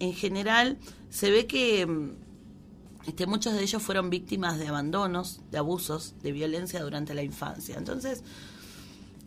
[0.00, 0.78] en general,
[1.10, 1.86] se ve que
[3.06, 7.76] este, muchos de ellos fueron víctimas de abandonos, de abusos, de violencia durante la infancia.
[7.78, 8.22] Entonces,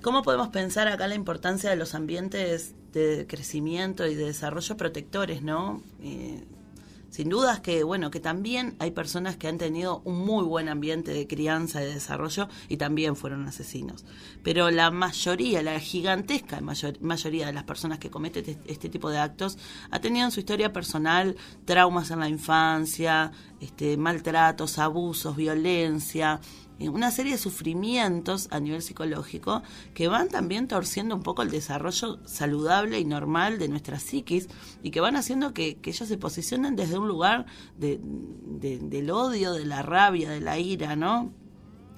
[0.02, 5.42] ¿cómo podemos pensar acá la importancia de los ambientes de crecimiento y de desarrollo protectores,
[5.42, 5.82] no?
[6.02, 6.44] Eh,
[7.12, 11.12] sin dudas que, bueno, que también hay personas que han tenido un muy buen ambiente
[11.12, 14.06] de crianza y de desarrollo y también fueron asesinos.
[14.44, 19.20] Pero la mayoría, la gigantesca mayoría de las personas que cometen este, este, tipo de
[19.20, 19.58] actos
[19.92, 21.36] ha tenido en su historia personal
[21.66, 26.40] traumas en la infancia, este, maltratos, abusos, violencia,
[26.90, 29.62] una serie de sufrimientos a nivel psicológico
[29.94, 34.48] que van también torciendo un poco el desarrollo saludable y normal de nuestra psiquis
[34.84, 37.46] y que van haciendo que, ellos se posicionen desde un lugar
[37.78, 41.34] de, del odio, de la rabia, de la ira, ¿no?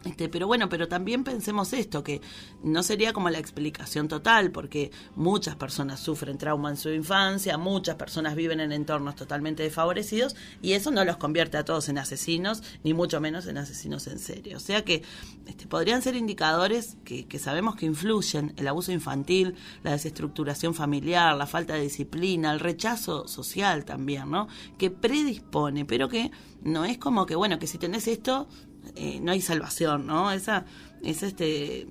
[0.05, 2.21] Este, pero bueno, pero también pensemos esto, que
[2.61, 7.95] no sería como la explicación total, porque muchas personas sufren trauma en su infancia, muchas
[7.95, 12.63] personas viven en entornos totalmente desfavorecidos, y eso no los convierte a todos en asesinos,
[12.83, 14.57] ni mucho menos en asesinos en serio.
[14.57, 15.03] O sea que
[15.47, 21.35] este, podrían ser indicadores que, que sabemos que influyen, el abuso infantil, la desestructuración familiar,
[21.35, 24.47] la falta de disciplina, el rechazo social también, ¿no?
[24.77, 28.47] Que predispone, pero que no es como que, bueno, que si tenés esto,
[28.95, 30.31] eh, no hay salvación, ¿no?
[30.31, 30.65] Esa,
[31.01, 31.87] esa, este,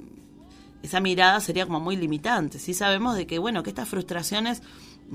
[0.82, 2.58] esa mirada sería como muy limitante.
[2.58, 4.62] Sí sabemos de que, bueno, que estas frustraciones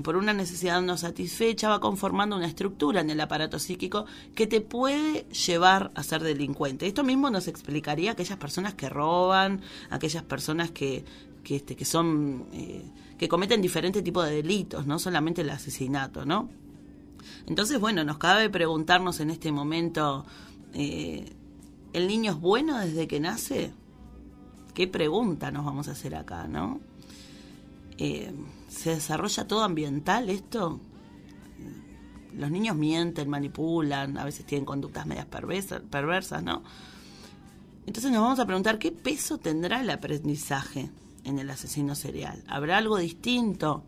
[0.02, 4.60] por una necesidad no satisfecha va conformando una estructura en el aparato psíquico que te
[4.60, 6.86] puede llevar a ser delincuente.
[6.86, 9.60] Esto mismo nos explicaría aquellas personas que roban,
[9.90, 11.04] aquellas personas que,
[11.42, 12.84] que, este, que son eh,
[13.18, 16.48] que cometen diferentes tipos de delitos, no solamente el asesinato, ¿no?
[17.46, 20.24] Entonces, bueno, nos cabe preguntarnos en este momento
[20.72, 21.32] eh,
[21.92, 23.72] ¿El niño es bueno desde que nace?
[24.74, 26.80] ¿Qué pregunta nos vamos a hacer acá, no?
[27.96, 28.32] Eh,
[28.68, 30.80] ¿Se desarrolla todo ambiental esto?
[32.34, 36.62] Los niños mienten, manipulan, a veces tienen conductas medias perversas, perversas, ¿no?
[37.86, 40.90] Entonces nos vamos a preguntar qué peso tendrá el aprendizaje
[41.24, 42.44] en el asesino serial.
[42.46, 43.82] ¿Habrá algo distinto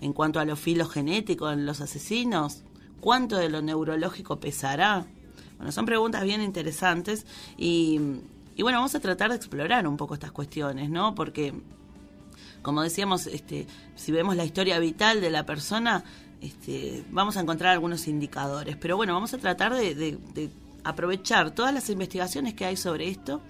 [0.00, 2.62] en cuanto a lo filogenético en los asesinos?
[3.00, 5.06] ¿Cuánto de lo neurológico pesará?
[5.56, 7.98] Bueno, son preguntas bien interesantes y,
[8.58, 11.14] bueno, vamos a tratar de explorar un poco estas cuestiones, ¿no?
[11.14, 11.54] Porque,
[12.62, 16.04] como decíamos, este, si vemos la historia vital de la persona,
[16.40, 18.76] este, vamos a encontrar algunos indicadores.
[18.76, 20.18] Pero bueno, vamos a tratar de,
[20.84, 23.42] aprovechar todas las investigaciones que hay sobre esto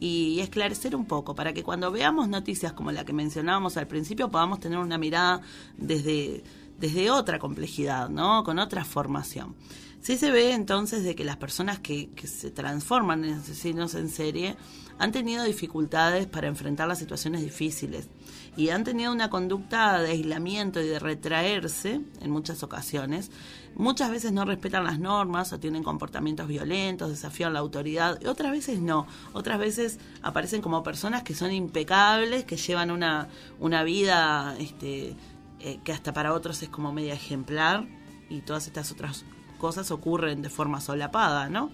[0.00, 4.28] y esclarecer un poco para que cuando veamos noticias como la que mencionábamos al principio
[4.28, 5.40] podamos tener una mirada
[5.76, 6.42] desde,
[6.78, 8.42] desde otra complejidad, ¿no?
[8.42, 9.54] Con otra formación.
[10.00, 14.56] Sí se ve entonces de que las personas que, se transforman en asesinos en serie
[14.98, 18.08] han tenido dificultades para enfrentar las situaciones difíciles
[18.56, 23.30] y han tenido una conducta de aislamiento y de retraerse en muchas ocasiones.
[23.76, 28.52] Muchas veces no respetan las normas o tienen comportamientos violentos, desafían la autoridad, y otras
[28.52, 29.06] veces no.
[29.34, 35.14] Otras veces aparecen como personas que son impecables, que llevan una, una vida este,
[35.60, 37.86] eh, que hasta para otros es como media ejemplar
[38.30, 39.24] y todas estas otras
[39.60, 41.70] cosas ocurren de forma solapada, ¿no?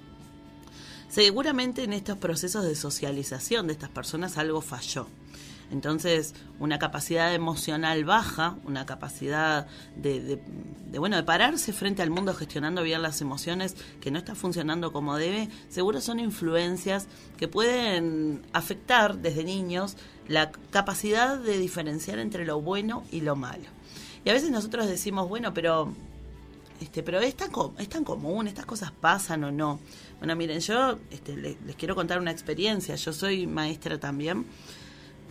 [1.08, 5.06] Seguramente en estos procesos de socialización de estas personas algo falló.
[5.70, 10.40] Entonces, una capacidad emocional baja, una capacidad de,
[10.96, 15.16] bueno, de pararse frente al mundo gestionando bien las emociones que no está funcionando como
[15.16, 19.96] debe, seguro son influencias que pueden afectar desde niños
[20.28, 23.64] la capacidad de diferenciar entre lo bueno y lo malo.
[24.24, 25.92] Y a veces nosotros decimos, bueno, pero
[26.80, 29.80] este, pero es tan, es tan común, estas cosas pasan o no.
[30.18, 32.94] Bueno, miren, yo este, les, quiero contar una experiencia.
[32.96, 34.46] Yo soy maestra también.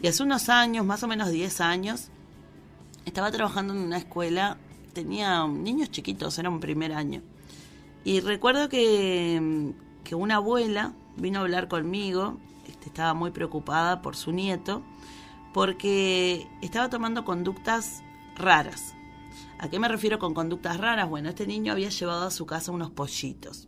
[0.02, 2.08] Y hace unos años, más o menos 10 años,
[3.06, 4.58] estaba trabajando en una escuela.
[4.94, 7.22] Tenía niños chiquitos, era un primer año.
[8.04, 12.38] Y recuerdo que, que una abuela vino a hablar conmigo.
[12.68, 14.82] Este, estaba muy preocupada por su nieto.
[15.54, 18.02] Porque estaba tomando conductas
[18.36, 18.95] raras
[19.60, 21.10] ¿A qué me refiero con conductas raras?
[21.10, 23.68] Bueno, este niño había llevado a su casa unos pollitos.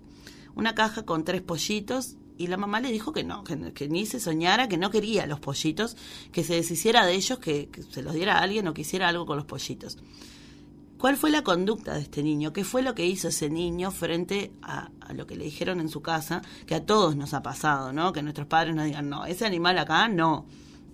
[0.55, 4.19] Una caja con tres pollitos y la mamá le dijo que no, que, ni se
[4.19, 5.97] soñara, que no quería los pollitos,
[6.31, 9.25] que se deshiciera de ellos, que, se los diera a alguien o que hiciera algo
[9.25, 9.97] con los pollitos.
[10.97, 12.53] ¿Cuál fue la conducta de este niño?
[12.53, 16.01] ¿Qué fue lo que hizo ese niño frente a, lo que le dijeron en su
[16.01, 16.41] casa?
[16.65, 18.13] Que a todos nos ha pasado, ¿no?
[18.13, 20.47] Que nuestros padres nos digan, no, ese animal acá no.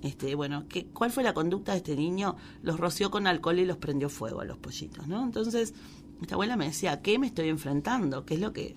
[0.03, 2.35] Este, bueno, ¿qué, ¿cuál fue la conducta de este niño?
[2.61, 5.23] Los roció con alcohol y los prendió fuego a los pollitos, ¿no?
[5.23, 5.73] Entonces,
[6.21, 8.25] esta abuela me decía, ¿a qué me estoy enfrentando?
[8.25, 8.75] ¿Qué es lo que,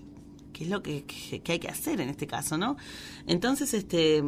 [0.53, 2.77] qué es lo que, que hay que hacer en este caso, ¿no?
[3.27, 4.23] Entonces, este,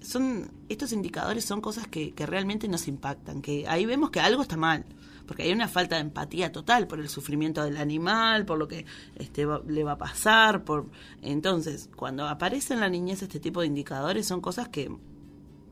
[0.00, 4.42] son, estos indicadores son cosas que, que realmente nos impactan, que ahí vemos que algo
[4.42, 4.86] está mal
[5.26, 8.86] porque hay una falta de empatía total por el sufrimiento del animal, por lo que
[9.16, 10.86] este, le va a pasar, por
[11.20, 14.88] entonces cuando aparece en la niñez este tipo de indicadores son cosas que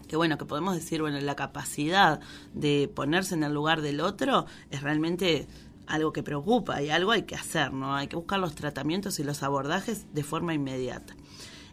[0.06, 2.20] que bueno, que podemos decir, bueno, la capacidad
[2.52, 5.46] de ponerse en el lugar del otro es realmente
[5.86, 7.94] algo que preocupa y algo hay que hacer, ¿no?
[7.94, 11.14] Hay que buscar los tratamientos y los abordajes de forma inmediata.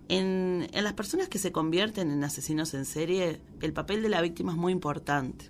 [0.09, 4.21] En, en las personas que se convierten en asesinos en serie, el papel de la
[4.21, 5.49] víctima es muy importante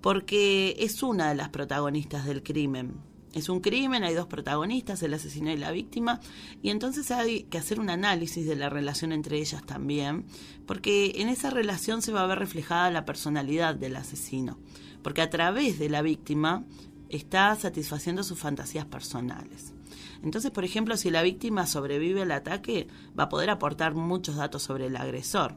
[0.00, 2.94] porque es una de las protagonistas del crimen.
[3.34, 6.20] Es un crimen, hay dos protagonistas, el asesino y la víctima,
[6.62, 10.24] y entonces hay que hacer un análisis de la relación entre ellas también,
[10.66, 14.58] porque en esa relación se va a ver reflejada la personalidad del asesino,
[15.02, 16.64] porque a través de la víctima
[17.10, 19.74] está satisfaciendo sus fantasías personales.
[20.22, 22.88] Entonces, por ejemplo, si la víctima sobrevive al ataque,
[23.18, 25.56] va a poder aportar muchos datos sobre el agresor.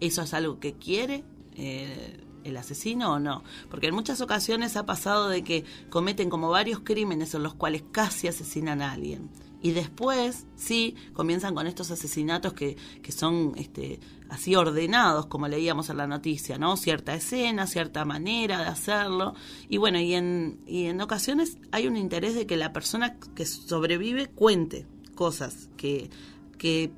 [0.00, 3.42] Eso es algo que quiere eh, el asesino o no.
[3.70, 7.84] Porque en muchas ocasiones ha pasado de que cometen como varios crímenes en los cuales
[7.92, 9.30] casi asesinan a alguien.
[9.62, 15.90] Y después, sí, comienzan con estos asesinatos que, que son este, así ordenados, como leíamos
[15.90, 16.76] en la noticia, ¿no?
[16.76, 19.34] Cierta escena, cierta manera de hacerlo.
[19.68, 23.46] Y bueno, y en, y en ocasiones hay un interés de que la persona que
[23.46, 26.10] sobrevive cuente cosas, que,
[26.58, 26.92] que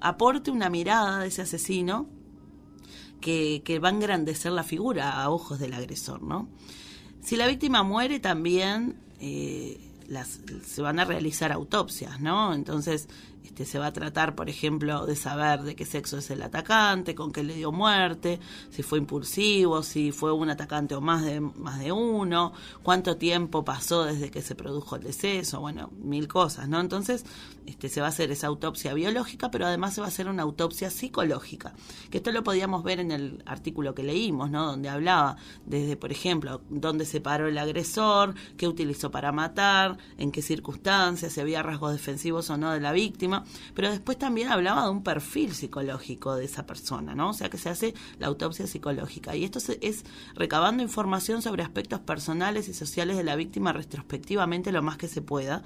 [0.00, 2.08] aporte una mirada de ese asesino
[3.26, 6.48] que, que va a engrandecer la figura a ojos del agresor, ¿no?
[7.22, 12.54] Si la víctima muere también eh, las, se van a realizar autopsias, ¿no?
[12.54, 13.08] Entonces,
[13.46, 17.14] este, se va a tratar, por ejemplo, de saber de qué sexo es el atacante,
[17.14, 21.40] con qué le dio muerte, si fue impulsivo, si fue un atacante o más de,
[21.40, 26.68] más de uno, cuánto tiempo pasó desde que se produjo el deceso, bueno, mil cosas,
[26.68, 26.80] ¿no?
[26.80, 27.24] Entonces,
[27.66, 30.42] este, se va a hacer esa autopsia biológica, pero además se va a hacer una
[30.42, 31.74] autopsia psicológica,
[32.10, 34.66] que esto lo podíamos ver en el artículo que leímos, ¿no?
[34.66, 40.32] Donde hablaba desde, por ejemplo, dónde se paró el agresor, qué utilizó para matar, en
[40.32, 43.35] qué circunstancias, si había rasgos defensivos o no de la víctima,
[43.74, 47.30] pero después también hablaba de un perfil psicológico de esa persona, ¿no?
[47.30, 49.36] O sea que se hace la autopsia psicológica.
[49.36, 54.82] Y esto es recabando información sobre aspectos personales y sociales de la víctima retrospectivamente lo
[54.82, 55.62] más que se pueda.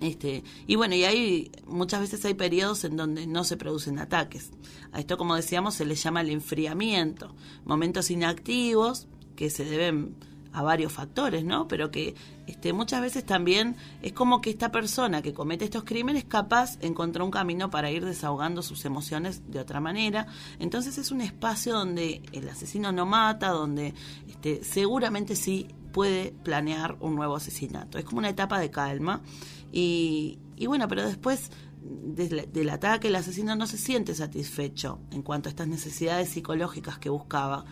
[0.00, 4.50] Este, y bueno, y hay muchas veces hay periodos en donde no se producen ataques.
[4.90, 10.16] A esto, como decíamos, se le llama el enfriamiento, momentos inactivos que se deben
[10.52, 11.66] a varios factores, ¿no?
[11.68, 12.14] Pero que
[12.46, 17.24] este, muchas veces también es como que esta persona que comete estos crímenes capaz encontró
[17.24, 20.26] un camino para ir desahogando sus emociones de otra manera.
[20.58, 23.94] Entonces es un espacio donde el asesino no mata, donde
[24.28, 27.98] este, seguramente sí puede planear un nuevo asesinato.
[27.98, 29.22] Es como una etapa de calma
[29.70, 31.50] y, bueno, pero después
[31.82, 37.10] del ataque el asesino no se siente satisfecho en cuanto a estas necesidades psicológicas que
[37.10, 37.64] buscaba.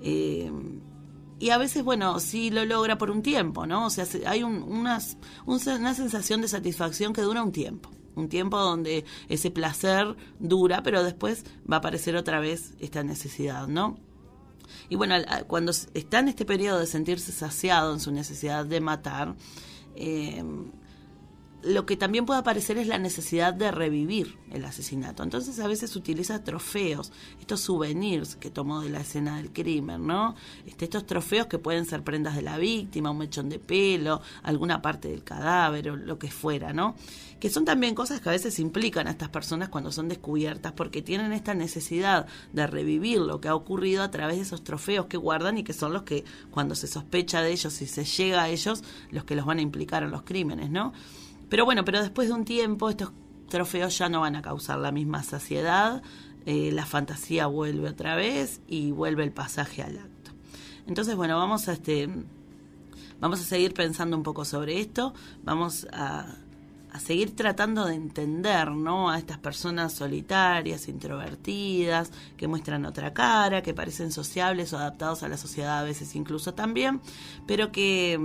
[0.00, 0.50] Eh,
[1.38, 3.86] y a veces, bueno, sí lo logra por un tiempo, ¿no?
[3.86, 5.00] O sea, hay un, una
[5.94, 7.90] sensación de satisfacción que dura un tiempo.
[8.16, 13.68] Un tiempo donde ese placer dura, pero después va a aparecer otra vez esta necesidad,
[13.68, 13.96] ¿no?
[14.88, 15.14] Y bueno,
[15.46, 19.36] cuando está en este periodo de sentirse saciado en su necesidad de matar,
[19.94, 20.42] eh,
[21.62, 25.24] lo que también puede aparecer es la necesidad de revivir el asesinato.
[25.24, 30.36] Entonces a veces utiliza trofeos, estos souvenirs que tomó de la escena del crimen, ¿no?
[30.66, 34.80] Este, estos trofeos que pueden ser prendas de la víctima, un mechón de pelo, alguna
[34.80, 36.94] parte del cadáver o lo que fuera, ¿no?
[37.40, 41.02] Que son también cosas que a veces implican a estas personas cuando son descubiertas porque
[41.02, 45.16] tienen esta necesidad de revivir lo que ha ocurrido a través de esos trofeos que
[45.16, 48.48] guardan y que son los que cuando se sospecha de ellos y se llega a
[48.48, 50.92] ellos, los que los van a implicar en los crímenes, ¿no?
[51.48, 53.12] Pero bueno, pero después de un tiempo estos
[53.48, 56.02] trofeos ya no van a causar la misma saciedad,
[56.46, 60.32] eh, la fantasía vuelve otra vez y vuelve el pasaje al acto.
[60.86, 62.08] Entonces, bueno, vamos a este
[63.20, 66.36] vamos a seguir pensando un poco sobre esto, vamos a,
[66.92, 69.10] a seguir tratando de entender ¿no?
[69.10, 75.28] a estas personas solitarias, introvertidas, que muestran otra cara, que parecen sociables o adaptados a
[75.28, 77.00] la sociedad a veces incluso también,
[77.46, 78.18] pero que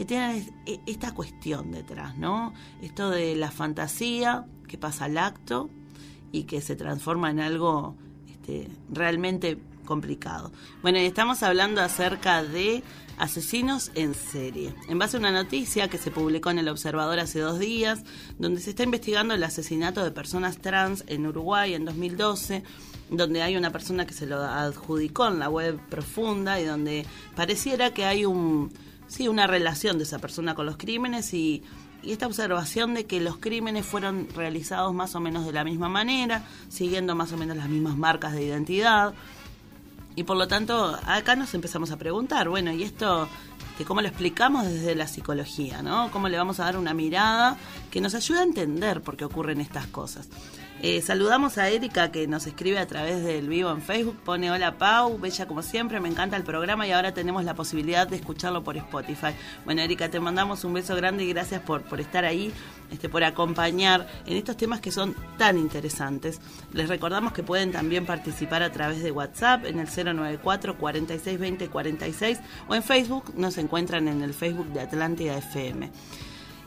[0.00, 2.54] que tienen e, esta cuestión detrás, ¿no?
[2.80, 5.68] Esto de la fantasía que pasa al acto
[6.32, 7.96] y que se transforma en algo
[8.26, 10.52] este, realmente complicado.
[10.80, 12.82] Bueno, estamos hablando acerca de
[13.18, 14.74] asesinos en serie.
[14.88, 18.02] En base a una noticia que se publicó en El Observador hace dos días,
[18.38, 22.62] donde se está investigando el asesinato de personas trans en Uruguay en 2012
[23.10, 27.92] donde hay una persona que se lo adjudicó en la web profunda y donde pareciera
[27.92, 28.70] que hay un
[29.10, 31.62] sí una relación de esa persona con los crímenes y,
[32.02, 35.88] y esta observación de que los crímenes fueron realizados más o menos de la misma
[35.88, 39.12] manera, siguiendo más o menos las mismas marcas de identidad.
[40.16, 43.28] Y por lo tanto, acá nos empezamos a preguntar, bueno, ¿y esto
[43.76, 46.10] que cómo lo explicamos desde la psicología, ¿no?
[46.10, 47.56] ¿Cómo le vamos a dar una mirada
[47.90, 50.28] que nos ayude a entender por qué ocurren estas cosas?
[50.82, 54.78] Eh, saludamos a Erika que nos escribe a través del vivo en Facebook, pone hola
[54.78, 58.64] Pau, bella como siempre, me encanta el programa y ahora tenemos la posibilidad de escucharlo
[58.64, 59.34] por Spotify.
[59.66, 62.50] Bueno Erika, te mandamos un beso grande y gracias por, por estar ahí,
[62.90, 66.40] este, por acompañar en estos temas que son tan interesantes.
[66.72, 72.38] Les recordamos que pueden también participar a través de WhatsApp en el 094 4620 46
[72.68, 75.90] o en Facebook, nos encuentran en el Facebook de Atlántida FM.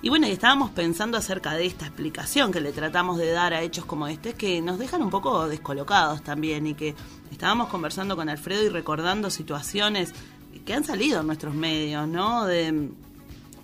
[0.03, 3.61] Y bueno, y estábamos pensando acerca de esta explicación que le tratamos de dar a
[3.61, 6.93] hechos como este, que nos dejan un poco descolocados también y que
[7.31, 10.13] estábamos conversando con Alfredo y recordando situaciones
[10.65, 12.43] que han salido en nuestros medios, ¿no?
[12.45, 12.89] De,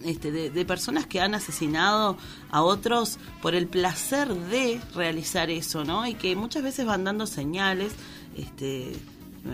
[0.05, 2.15] este, de, personas que han asesinado
[2.51, 6.07] a otros por el placer de realizar eso, ¿no?
[6.07, 7.91] Y que muchas veces van dando señales,
[8.37, 8.93] este,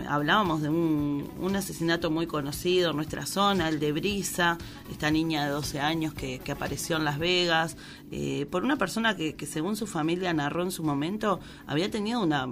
[0.08, 4.58] hablábamos de un, asesinato muy conocido en nuestra zona, el de Brisa,
[4.90, 7.76] esta niña de 12 años que, apareció en Las Vegas,
[8.10, 12.46] eh, por una persona que, según su familia narró en su momento, había tenido una,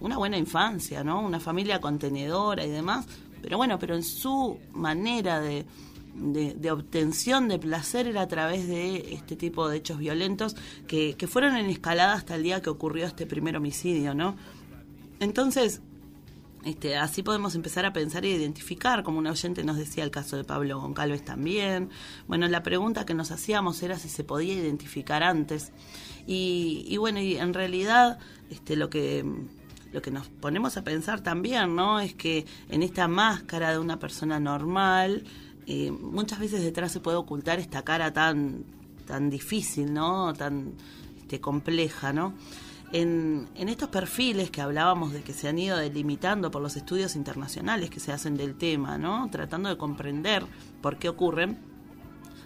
[0.00, 1.20] una buena infancia, ¿no?
[1.20, 3.06] Una familia contenedora y demás,
[3.42, 5.66] pero bueno, pero en su manera de,
[6.14, 10.56] de, obtención de placer era a través de este tipo de hechos violentos
[10.86, 14.36] que, que fueron en escalada hasta el día que ocurrió este primer homicidio, ¿no?
[15.20, 15.82] Entonces,
[16.64, 20.36] este, así podemos empezar a pensar e identificar, como un oyente nos decía el caso
[20.36, 21.90] de Pablo Goncalves también.
[22.28, 25.72] Bueno, la pregunta que nos hacíamos era si se podía identificar antes.
[26.26, 28.18] Y, bueno, y en realidad
[28.50, 29.24] este, lo que
[29.92, 31.98] lo que nos ponemos a pensar también, ¿no?
[31.98, 35.24] Es que en esta máscara de una persona normal,
[35.66, 38.64] eh, muchas veces detrás se puede ocultar esta cara tan,
[39.04, 40.32] tan difícil, ¿no?
[40.34, 40.74] Tan
[41.18, 42.34] este, compleja, ¿no?
[42.92, 47.88] En, estos perfiles que hablábamos de que se han ido delimitando por los estudios internacionales
[47.88, 49.28] que se hacen del tema, ¿no?
[49.30, 50.44] tratando de comprender
[50.82, 51.58] por qué ocurren,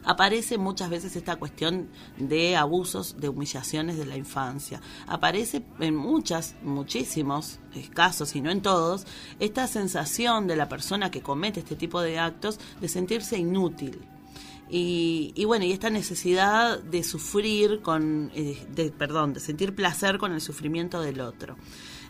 [0.04, 1.88] aparece muchas veces esta cuestión
[2.18, 4.82] de abusos, de humillaciones de la infancia.
[5.06, 7.58] Aparece en muchas, muchísimos
[7.94, 9.06] casos, y no en todos,
[9.40, 14.06] esta sensación de la persona que comete este tipo de actos de sentirse inútil,
[14.76, 20.32] y, bueno, y esta necesidad de sufrir con, eh, de, perdón, de sentir placer con
[20.32, 21.56] el sufrimiento del otro.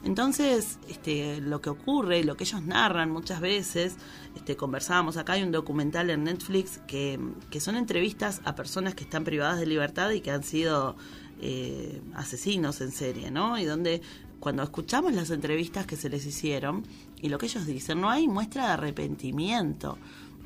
[0.03, 3.97] Entonces, este, lo que ocurre, lo que ellos narran muchas veces,
[4.35, 9.05] este, conversábamos acá, hay un documental en Netflix que, que son entrevistas a personas que
[9.05, 10.97] están privadas de libertad y que han sido
[11.43, 13.59] eh, asesinos en serie, ¿no?
[13.59, 14.01] Y donde
[14.41, 16.87] cuando escuchamos las entrevistas que se les hicieron
[17.21, 19.99] y lo que ellos dicen, no hay muestra de arrepentimiento.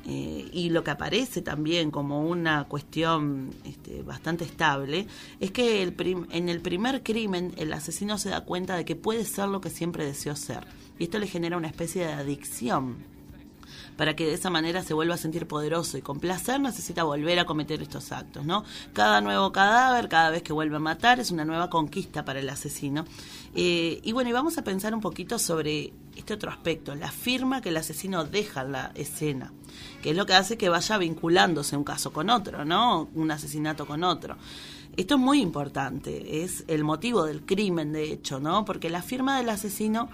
[0.07, 5.07] Eh, y lo que aparece también como una cuestión este, bastante estable
[5.39, 5.93] es que el
[6.31, 9.69] en el primer crimen el asesino se da cuenta de que puede ser lo que
[9.69, 10.65] siempre deseó ser.
[10.97, 12.97] Y esto le genera una especie de adicción
[13.99, 17.37] para que de esa manera se vuelva a sentir poderoso y con placer necesita volver
[17.37, 18.63] a cometer estos actos, ¿no?
[18.93, 22.47] Cada nuevo cadáver, cada vez que vuelve a matar, es una nueva conquista para el
[22.47, 23.03] asesino.
[23.55, 27.59] Eh, y bueno, y vamos a pensar un poquito sobre este otro aspecto, la firma
[27.59, 29.51] que el asesino deja en la escena,
[30.01, 33.09] que es lo que hace que vaya vinculándose un caso con otro, ¿no?
[33.15, 34.37] Un asesinato con otro.
[34.95, 38.63] Esto es muy importante, es el motivo del crimen, de hecho, ¿no?
[38.63, 40.07] Porque la firma del asesino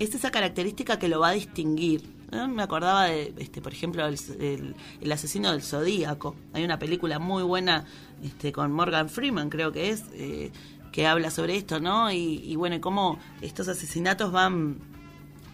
[0.00, 4.74] es esa característica que lo va a distinguir me acordaba de, este, por ejemplo, el,
[5.10, 6.36] asesino del Zodíaco.
[6.52, 7.86] Hay una película muy buena
[8.22, 10.50] este, con Morgan Freeman, creo que es, eh,
[10.92, 12.10] que habla sobre esto, ¿no?
[12.10, 14.78] Y, y bueno, cómo estos asesinatos van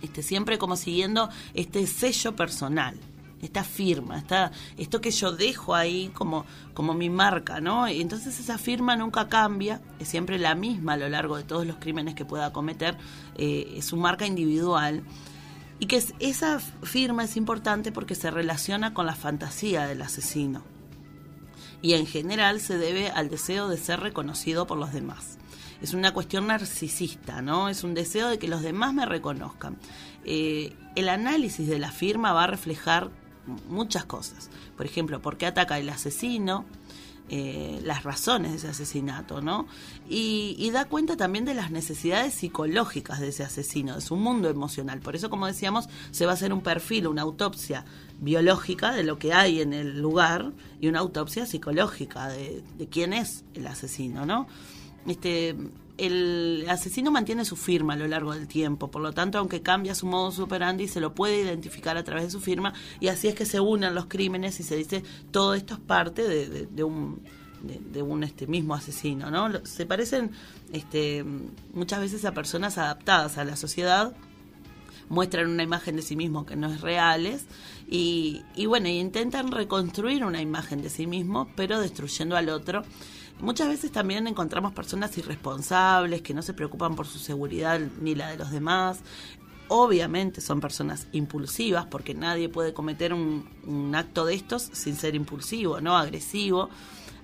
[0.03, 2.99] este, siempre como siguiendo este sello personal
[3.45, 7.89] esta firma, está esto que yo dejo ahí como, como mi marca, ¿no?
[7.89, 11.67] Y entonces esa firma nunca cambia, es siempre la misma a lo largo de todos
[11.67, 12.97] los crímenes que pueda cometer,
[13.37, 15.03] eh, es su marca individual
[15.79, 20.63] y que esa firma es importante porque se relaciona con la fantasía del asesino
[21.85, 25.37] y en general se debe al deseo de ser reconocido por los demás.
[25.83, 27.69] Es una cuestión narcisista, ¿no?
[27.69, 29.77] Es un deseo de que los demás me reconozcan.
[30.25, 33.11] Eh, el análisis de la firma va a reflejar
[33.69, 34.49] muchas cosas.
[34.79, 36.65] Por ejemplo, por qué ataca el asesino,
[37.31, 39.67] eh, las razones de ese asesinato, ¿no?
[40.09, 45.01] Y, da cuenta también de las necesidades psicológicas de ese asesino, de su mundo emocional.
[45.01, 47.85] Por eso, como decíamos, se va a hacer un perfil, una autopsia
[48.21, 53.13] biológica de lo que hay en el lugar y una autopsia psicológica de, de quién
[53.13, 54.47] es el asesino, ¿no?
[55.07, 55.57] Este,
[55.97, 59.95] el asesino mantiene su firma a lo largo del tiempo, por lo tanto, aunque cambia
[59.95, 62.75] su modo superandi, se lo puede identificar a través de su firma.
[63.01, 66.27] Y así es que se unen los crímenes y se dice todo esto es parte
[66.27, 67.23] de, un
[67.63, 69.65] de, un este mismo asesino, ¿no?
[69.65, 70.33] Se parecen
[70.73, 71.25] este,
[71.73, 74.15] muchas veces a personas adaptadas a la sociedad,
[75.09, 77.45] muestran una imagen de sí mismo que no es reales
[77.89, 82.83] y, y bueno, intentan reconstruir una imagen de sí mismo, pero destruyendo al otro
[83.41, 88.29] Muchas veces también encontramos personas irresponsables que no se preocupan por su seguridad ni la
[88.31, 89.01] de los demás.
[89.69, 95.81] Obviamente son personas impulsivas porque nadie puede cometer un, acto de estos sin ser impulsivo,
[95.81, 96.69] no agresivo.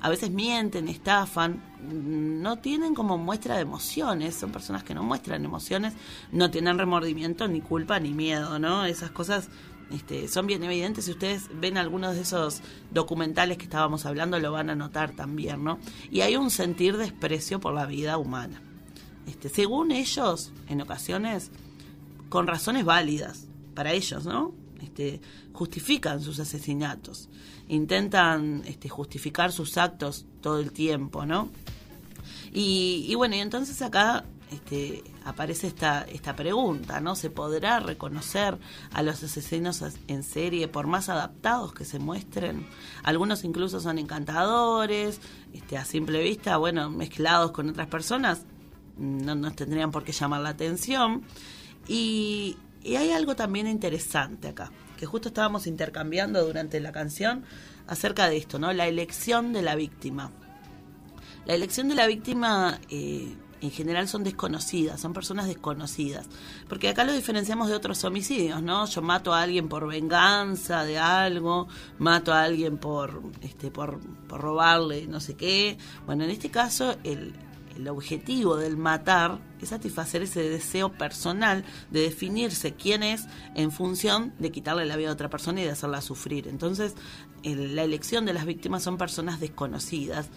[0.01, 5.45] A veces mienten, estafan, no tienen como muestra de emociones, son personas que no muestran
[5.45, 5.93] emociones,
[6.33, 8.87] no tienen remordimiento, ni culpa, ni miedo, ¿no?
[8.87, 9.51] Esas cosas
[9.91, 11.07] este, son bien evidentes.
[11.07, 15.65] Si ustedes ven algunos de esos documentales que estábamos hablando, lo van a notar también,
[15.65, 15.79] ¿no?
[16.11, 18.63] Y hay un sentir desprecio por la vida humana.
[19.27, 21.51] Este, según ellos, en ocasiones,
[22.29, 24.53] con razones válidas para ellos, ¿no?
[24.81, 25.21] Este,
[25.53, 27.29] justifican sus asesinatos,
[27.69, 31.51] intentan este, justificar sus actos todo el tiempo, ¿no?
[32.53, 37.15] Y, y bueno, y entonces acá este, aparece esta, esta pregunta, ¿no?
[37.15, 38.59] ¿Se podrá reconocer
[38.93, 42.67] a los asesinos en serie por más adaptados que se muestren?
[43.03, 45.21] Algunos incluso son encantadores,
[45.53, 48.43] este, a simple vista, bueno, mezclados con otras personas,
[48.99, 51.23] no nos tendrían por qué llamar la atención.
[51.87, 57.45] Y, y hay algo también interesante acá, que justo estábamos intercambiando durante la canción
[57.87, 58.73] acerca de esto, ¿no?
[58.73, 60.33] La elección de la víctima.
[61.47, 66.27] La elección de la víctima eh, en general son desconocidas, son personas desconocidas.
[66.69, 68.87] Porque acá lo diferenciamos de otros homicidios, ¿no?
[68.87, 74.41] Yo mato a alguien por venganza de algo, mato a alguien por, este, por, por
[74.41, 75.79] robarle no sé qué.
[76.07, 77.35] Bueno, en este caso el,
[77.77, 84.33] el objetivo del matar es satisfacer ese deseo personal de definirse quién es en función
[84.39, 86.49] de quitarle la vida a otra persona y de hacerla sufrir.
[86.49, 86.95] Entonces,
[87.43, 90.29] la elección de las víctimas son personas desconocidas.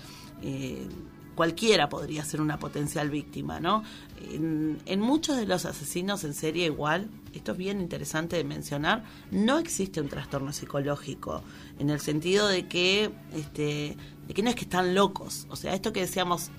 [0.42, 0.88] Eh,
[1.36, 3.84] cualquiera podría ser una potencial víctima, ¿no?
[4.32, 9.58] En, muchos de los asesinos en serie igual, esto es bien interesante de mencionar, no
[9.58, 11.44] existe un trastorno psicológico,
[11.80, 15.74] en el sentido de que, este, de que no es que están locos, o sea,
[15.74, 16.52] esto que decíamos,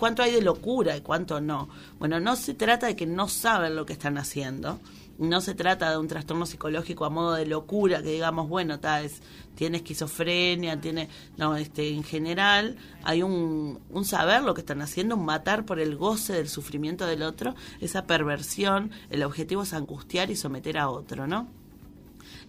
[0.00, 1.68] ¿cuánto hay de locura y cuánto no?
[1.98, 4.80] Bueno, no se trata de que no saben lo que están haciendo,
[5.18, 9.02] no se trata de un trastorno psicológico a modo de locura, que digamos, bueno, ta,
[9.02, 9.20] es,
[9.54, 15.16] tiene esquizofrenia, tiene, no, este, en general hay un, un saber lo que están haciendo,
[15.16, 20.30] un matar por el goce del sufrimiento del otro, esa perversión, el objetivo es angustiar
[20.30, 21.46] y someter a otro, ¿no?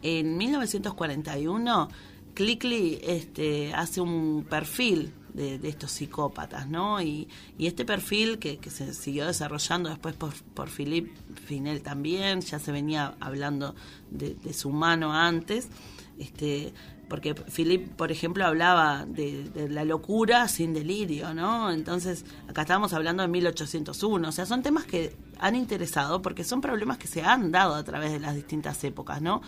[0.01, 1.89] En 1941,
[2.33, 7.01] Clickley este, hace un perfil de, estos psicópatas, ¿no?
[7.01, 7.27] Y,
[7.57, 11.11] y este perfil que, que, se siguió desarrollando después por, por Philippe
[11.45, 13.75] Finel también, ya se venía hablando
[14.09, 15.69] de, de su mano antes,
[16.17, 16.73] este,
[17.11, 21.69] porque Philip, por ejemplo, hablaba de, la locura sin delirio, ¿no?
[21.69, 26.61] Entonces, acá estamos hablando de 1801, o sea, son temas que han interesado porque son
[26.61, 29.41] problemas que se han dado a través de las distintas épocas, ¿no?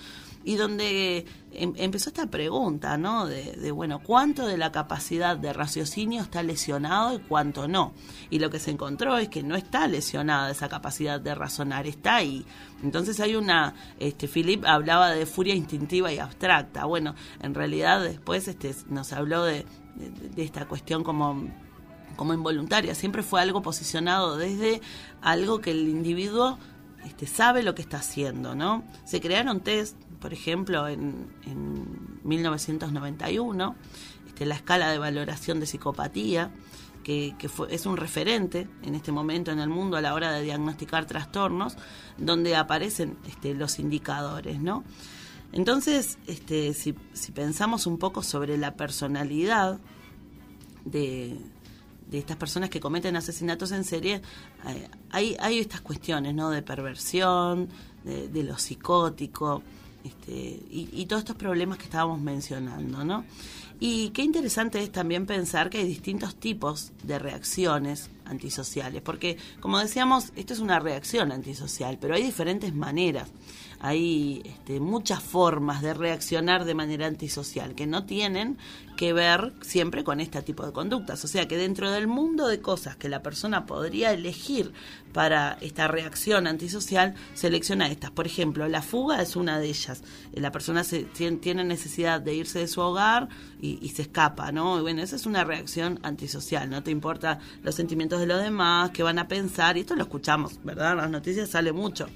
[0.44, 3.26] Y donde em, empezó esta pregunta, ¿no?
[3.26, 7.94] De, bueno, ¿cuánto de la capacidad de raciocinio está lesionado y cuánto no?
[8.30, 12.16] Y lo que se encontró es que no está lesionada esa capacidad de razonar, está
[12.18, 12.46] ahí.
[12.84, 16.86] Entonces hay una, este, Philip hablaba de furia instintiva y abstracta.
[16.86, 19.66] Bueno, en realidad después este, nos habló de,
[20.38, 21.48] esta cuestión como
[22.16, 24.82] como involuntaria, siempre fue algo posicionado desde
[25.22, 26.60] algo que el individuo
[27.06, 28.84] este, sabe lo que está haciendo, ¿no?
[29.04, 31.28] Se crearon test por ejemplo, en,
[32.24, 33.76] 1991,
[34.26, 36.50] este, la escala de valoración de psicopatía,
[37.04, 37.36] que,
[37.70, 41.76] es un referente en este momento en el mundo a la hora de diagnosticar trastornos,
[42.18, 44.86] donde aparecen este, los indicadores, ¿no?
[45.52, 46.94] Entonces, este, si,
[47.34, 49.82] pensamos un poco sobre la personalidad
[50.86, 51.38] de,
[52.14, 54.22] estas personas que cometen asesinatos en serie,
[54.70, 56.50] eh, hay, hay estas cuestiones, ¿no?
[56.50, 57.68] De perversión,
[58.06, 59.64] de, de lo psicótico,
[60.04, 63.24] este, y, todos estos problemas que estábamos mencionando, ¿no?
[63.80, 69.80] Y qué interesante es también pensar que hay distintos tipos de reacciones antisociales, porque como
[69.80, 73.30] decíamos, esto es una reacción antisocial, pero hay diferentes maneras.
[73.80, 78.58] hay este, muchas formas de reaccionar de manera antisocial que no tienen
[78.96, 81.24] que ver siempre con este tipo de conductas.
[81.26, 84.72] O sea que dentro del mundo de cosas que la persona podría elegir
[85.12, 88.12] para esta reacción antisocial, selecciona estas.
[88.12, 90.04] Por ejemplo, la fuga es una de ellas.
[90.34, 93.30] La persona se, tiene necesidad de irse de su hogar
[93.62, 94.80] y, se escapa, ¿no?
[94.80, 96.70] Y bueno, esa es una reacción antisocial.
[96.70, 100.04] No te importa los sentimientos de los demás, qué van a pensar, y esto lo
[100.04, 100.96] escuchamos, ¿verdad?
[100.98, 102.08] Las noticias sale mucho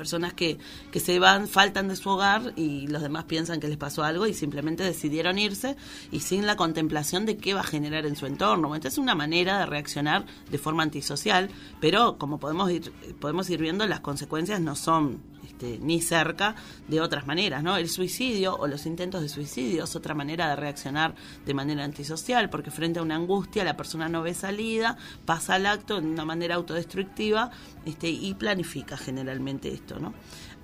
[0.00, 0.56] personas que,
[0.90, 4.26] que se van, faltan de su hogar y los demás piensan que les pasó algo
[4.26, 5.76] y simplemente decidieron irse
[6.10, 8.74] y sin la contemplación de qué va a generar en su entorno.
[8.74, 11.50] Entonces es una manera de reaccionar de forma antisocial,
[11.82, 15.20] pero como podemos ir, podemos ir viendo, las consecuencias no son
[15.60, 16.54] este, ni cerca
[16.88, 17.76] de otras maneras, ¿no?
[17.76, 22.48] El suicidio o los intentos de suicidio es otra manera de reaccionar de manera antisocial,
[22.48, 24.96] porque frente a una angustia la persona no ve salida,
[25.26, 27.50] pasa al acto de una manera autodestructiva
[27.84, 30.14] este, y planifica generalmente esto, ¿no?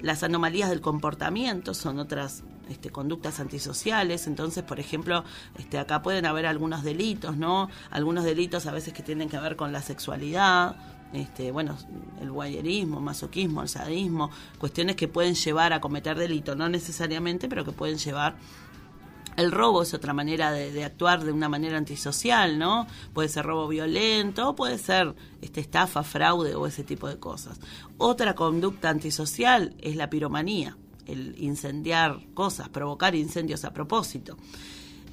[0.00, 4.26] Las anomalías del comportamiento son otras este, conductas antisociales.
[4.26, 5.24] Entonces, por ejemplo,
[5.58, 7.68] este, acá pueden haber algunos delitos, ¿no?
[7.90, 10.76] Algunos delitos a veces que tienen que ver con la sexualidad,
[11.12, 11.76] este, bueno,
[12.20, 17.64] el guayerismo, masoquismo, el sadismo, cuestiones que pueden llevar a cometer delito, no necesariamente, pero
[17.64, 18.36] que pueden llevar
[19.36, 22.86] el robo es otra manera de, actuar de una manera antisocial, ¿no?
[23.12, 27.60] Puede ser robo violento, puede ser este, estafa, fraude o ese tipo de cosas.
[27.98, 30.76] Otra conducta antisocial es la piromanía,
[31.06, 34.38] el incendiar cosas, provocar incendios a propósito.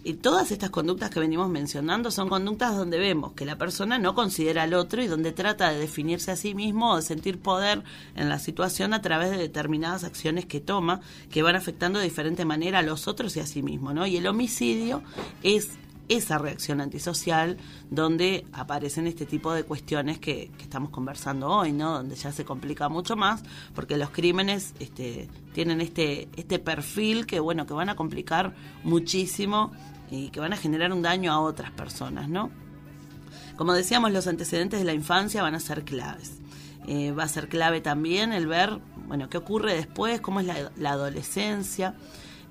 [0.05, 4.15] Y todas estas conductas que venimos mencionando son conductas donde vemos que la persona no
[4.15, 7.83] considera al otro y donde trata de definirse a sí mismo o de sentir poder
[8.15, 10.99] en la situación a través de determinadas acciones que toma
[11.31, 14.05] que van afectando de diferente manera a los otros y a sí mismo, ¿no?
[14.05, 15.03] Y el homicidio
[15.41, 15.69] es
[16.09, 17.57] esa reacción antisocial
[17.89, 21.93] donde aparecen este tipo de cuestiones que, que, estamos conversando hoy, ¿no?
[21.93, 23.43] Donde ya se complica mucho más
[23.73, 29.71] porque los crímenes este, tienen este, este perfil que, bueno, que van a complicar muchísimo
[30.13, 32.51] y que van a generar un daño a otras personas, ¿no?
[33.57, 36.33] Como decíamos, los antecedentes de la infancia van a ser claves.
[36.87, 40.91] Eh, va a ser clave también el ver, bueno, qué ocurre después, cómo es la,
[40.91, 41.95] adolescencia.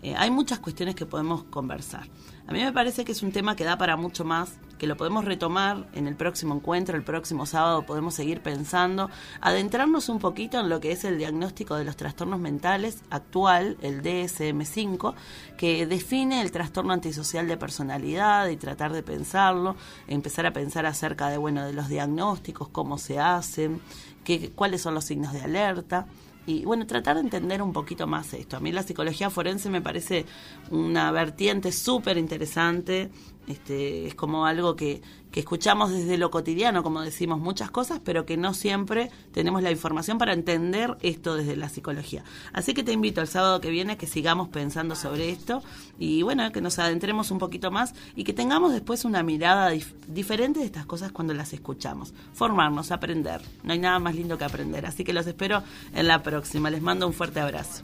[0.03, 2.09] Eh, hay muchas cuestiones que podemos conversar.
[2.49, 4.97] A mí me parece que es un tema que da para mucho más, que lo
[4.97, 9.11] podemos retomar en el próximo encuentro, el próximo sábado podemos seguir pensando,
[9.41, 14.03] adentrarnos un poquito en lo que es el diagnóstico de los trastornos mentales actual, el
[14.03, 15.15] DSM5,
[15.57, 19.77] que define el trastorno antisocial de personalidad y tratar de pensarlo,
[20.09, 23.81] empezar a pensar acerca de bueno, de los diagnósticos, cómo se hacen,
[24.25, 26.09] qué, cuáles son los signos de alerta
[26.47, 28.57] y bueno, tratar de entender un poquito más esto.
[28.57, 30.27] A mí la psicología forense me parece
[30.71, 33.11] una vertiente súper interesante,
[33.47, 38.27] este, es como algo que, que escuchamos desde lo cotidiano, como decimos muchas cosas, pero
[38.27, 42.23] que no siempre tenemos la información para entender esto desde la psicología.
[42.53, 45.63] Así que te invito el sábado que viene a que sigamos pensando sobre esto
[45.99, 49.73] y bueno, que nos adentremos un poquito más y que tengamos después una mirada
[50.07, 52.13] diferente de estas cosas cuando las escuchamos.
[52.35, 53.41] Formarnos, aprender.
[53.65, 54.87] No hay nada más lindo que aprender.
[54.87, 55.63] Así que los espero
[55.95, 56.71] en la próxima.
[56.71, 57.83] Les mando un fuerte abrazo.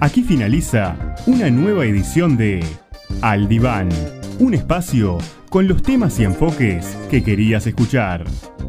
[0.00, 2.64] Aquí finaliza una nueva edición de
[3.20, 3.88] Al Diván,
[4.38, 5.18] un espacio
[5.48, 8.24] con los temas y enfoques que querías escuchar,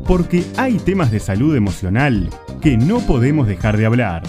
[0.06, 2.30] porque hay temas de salud emocional
[2.62, 4.24] que no podemos dejar de hablar.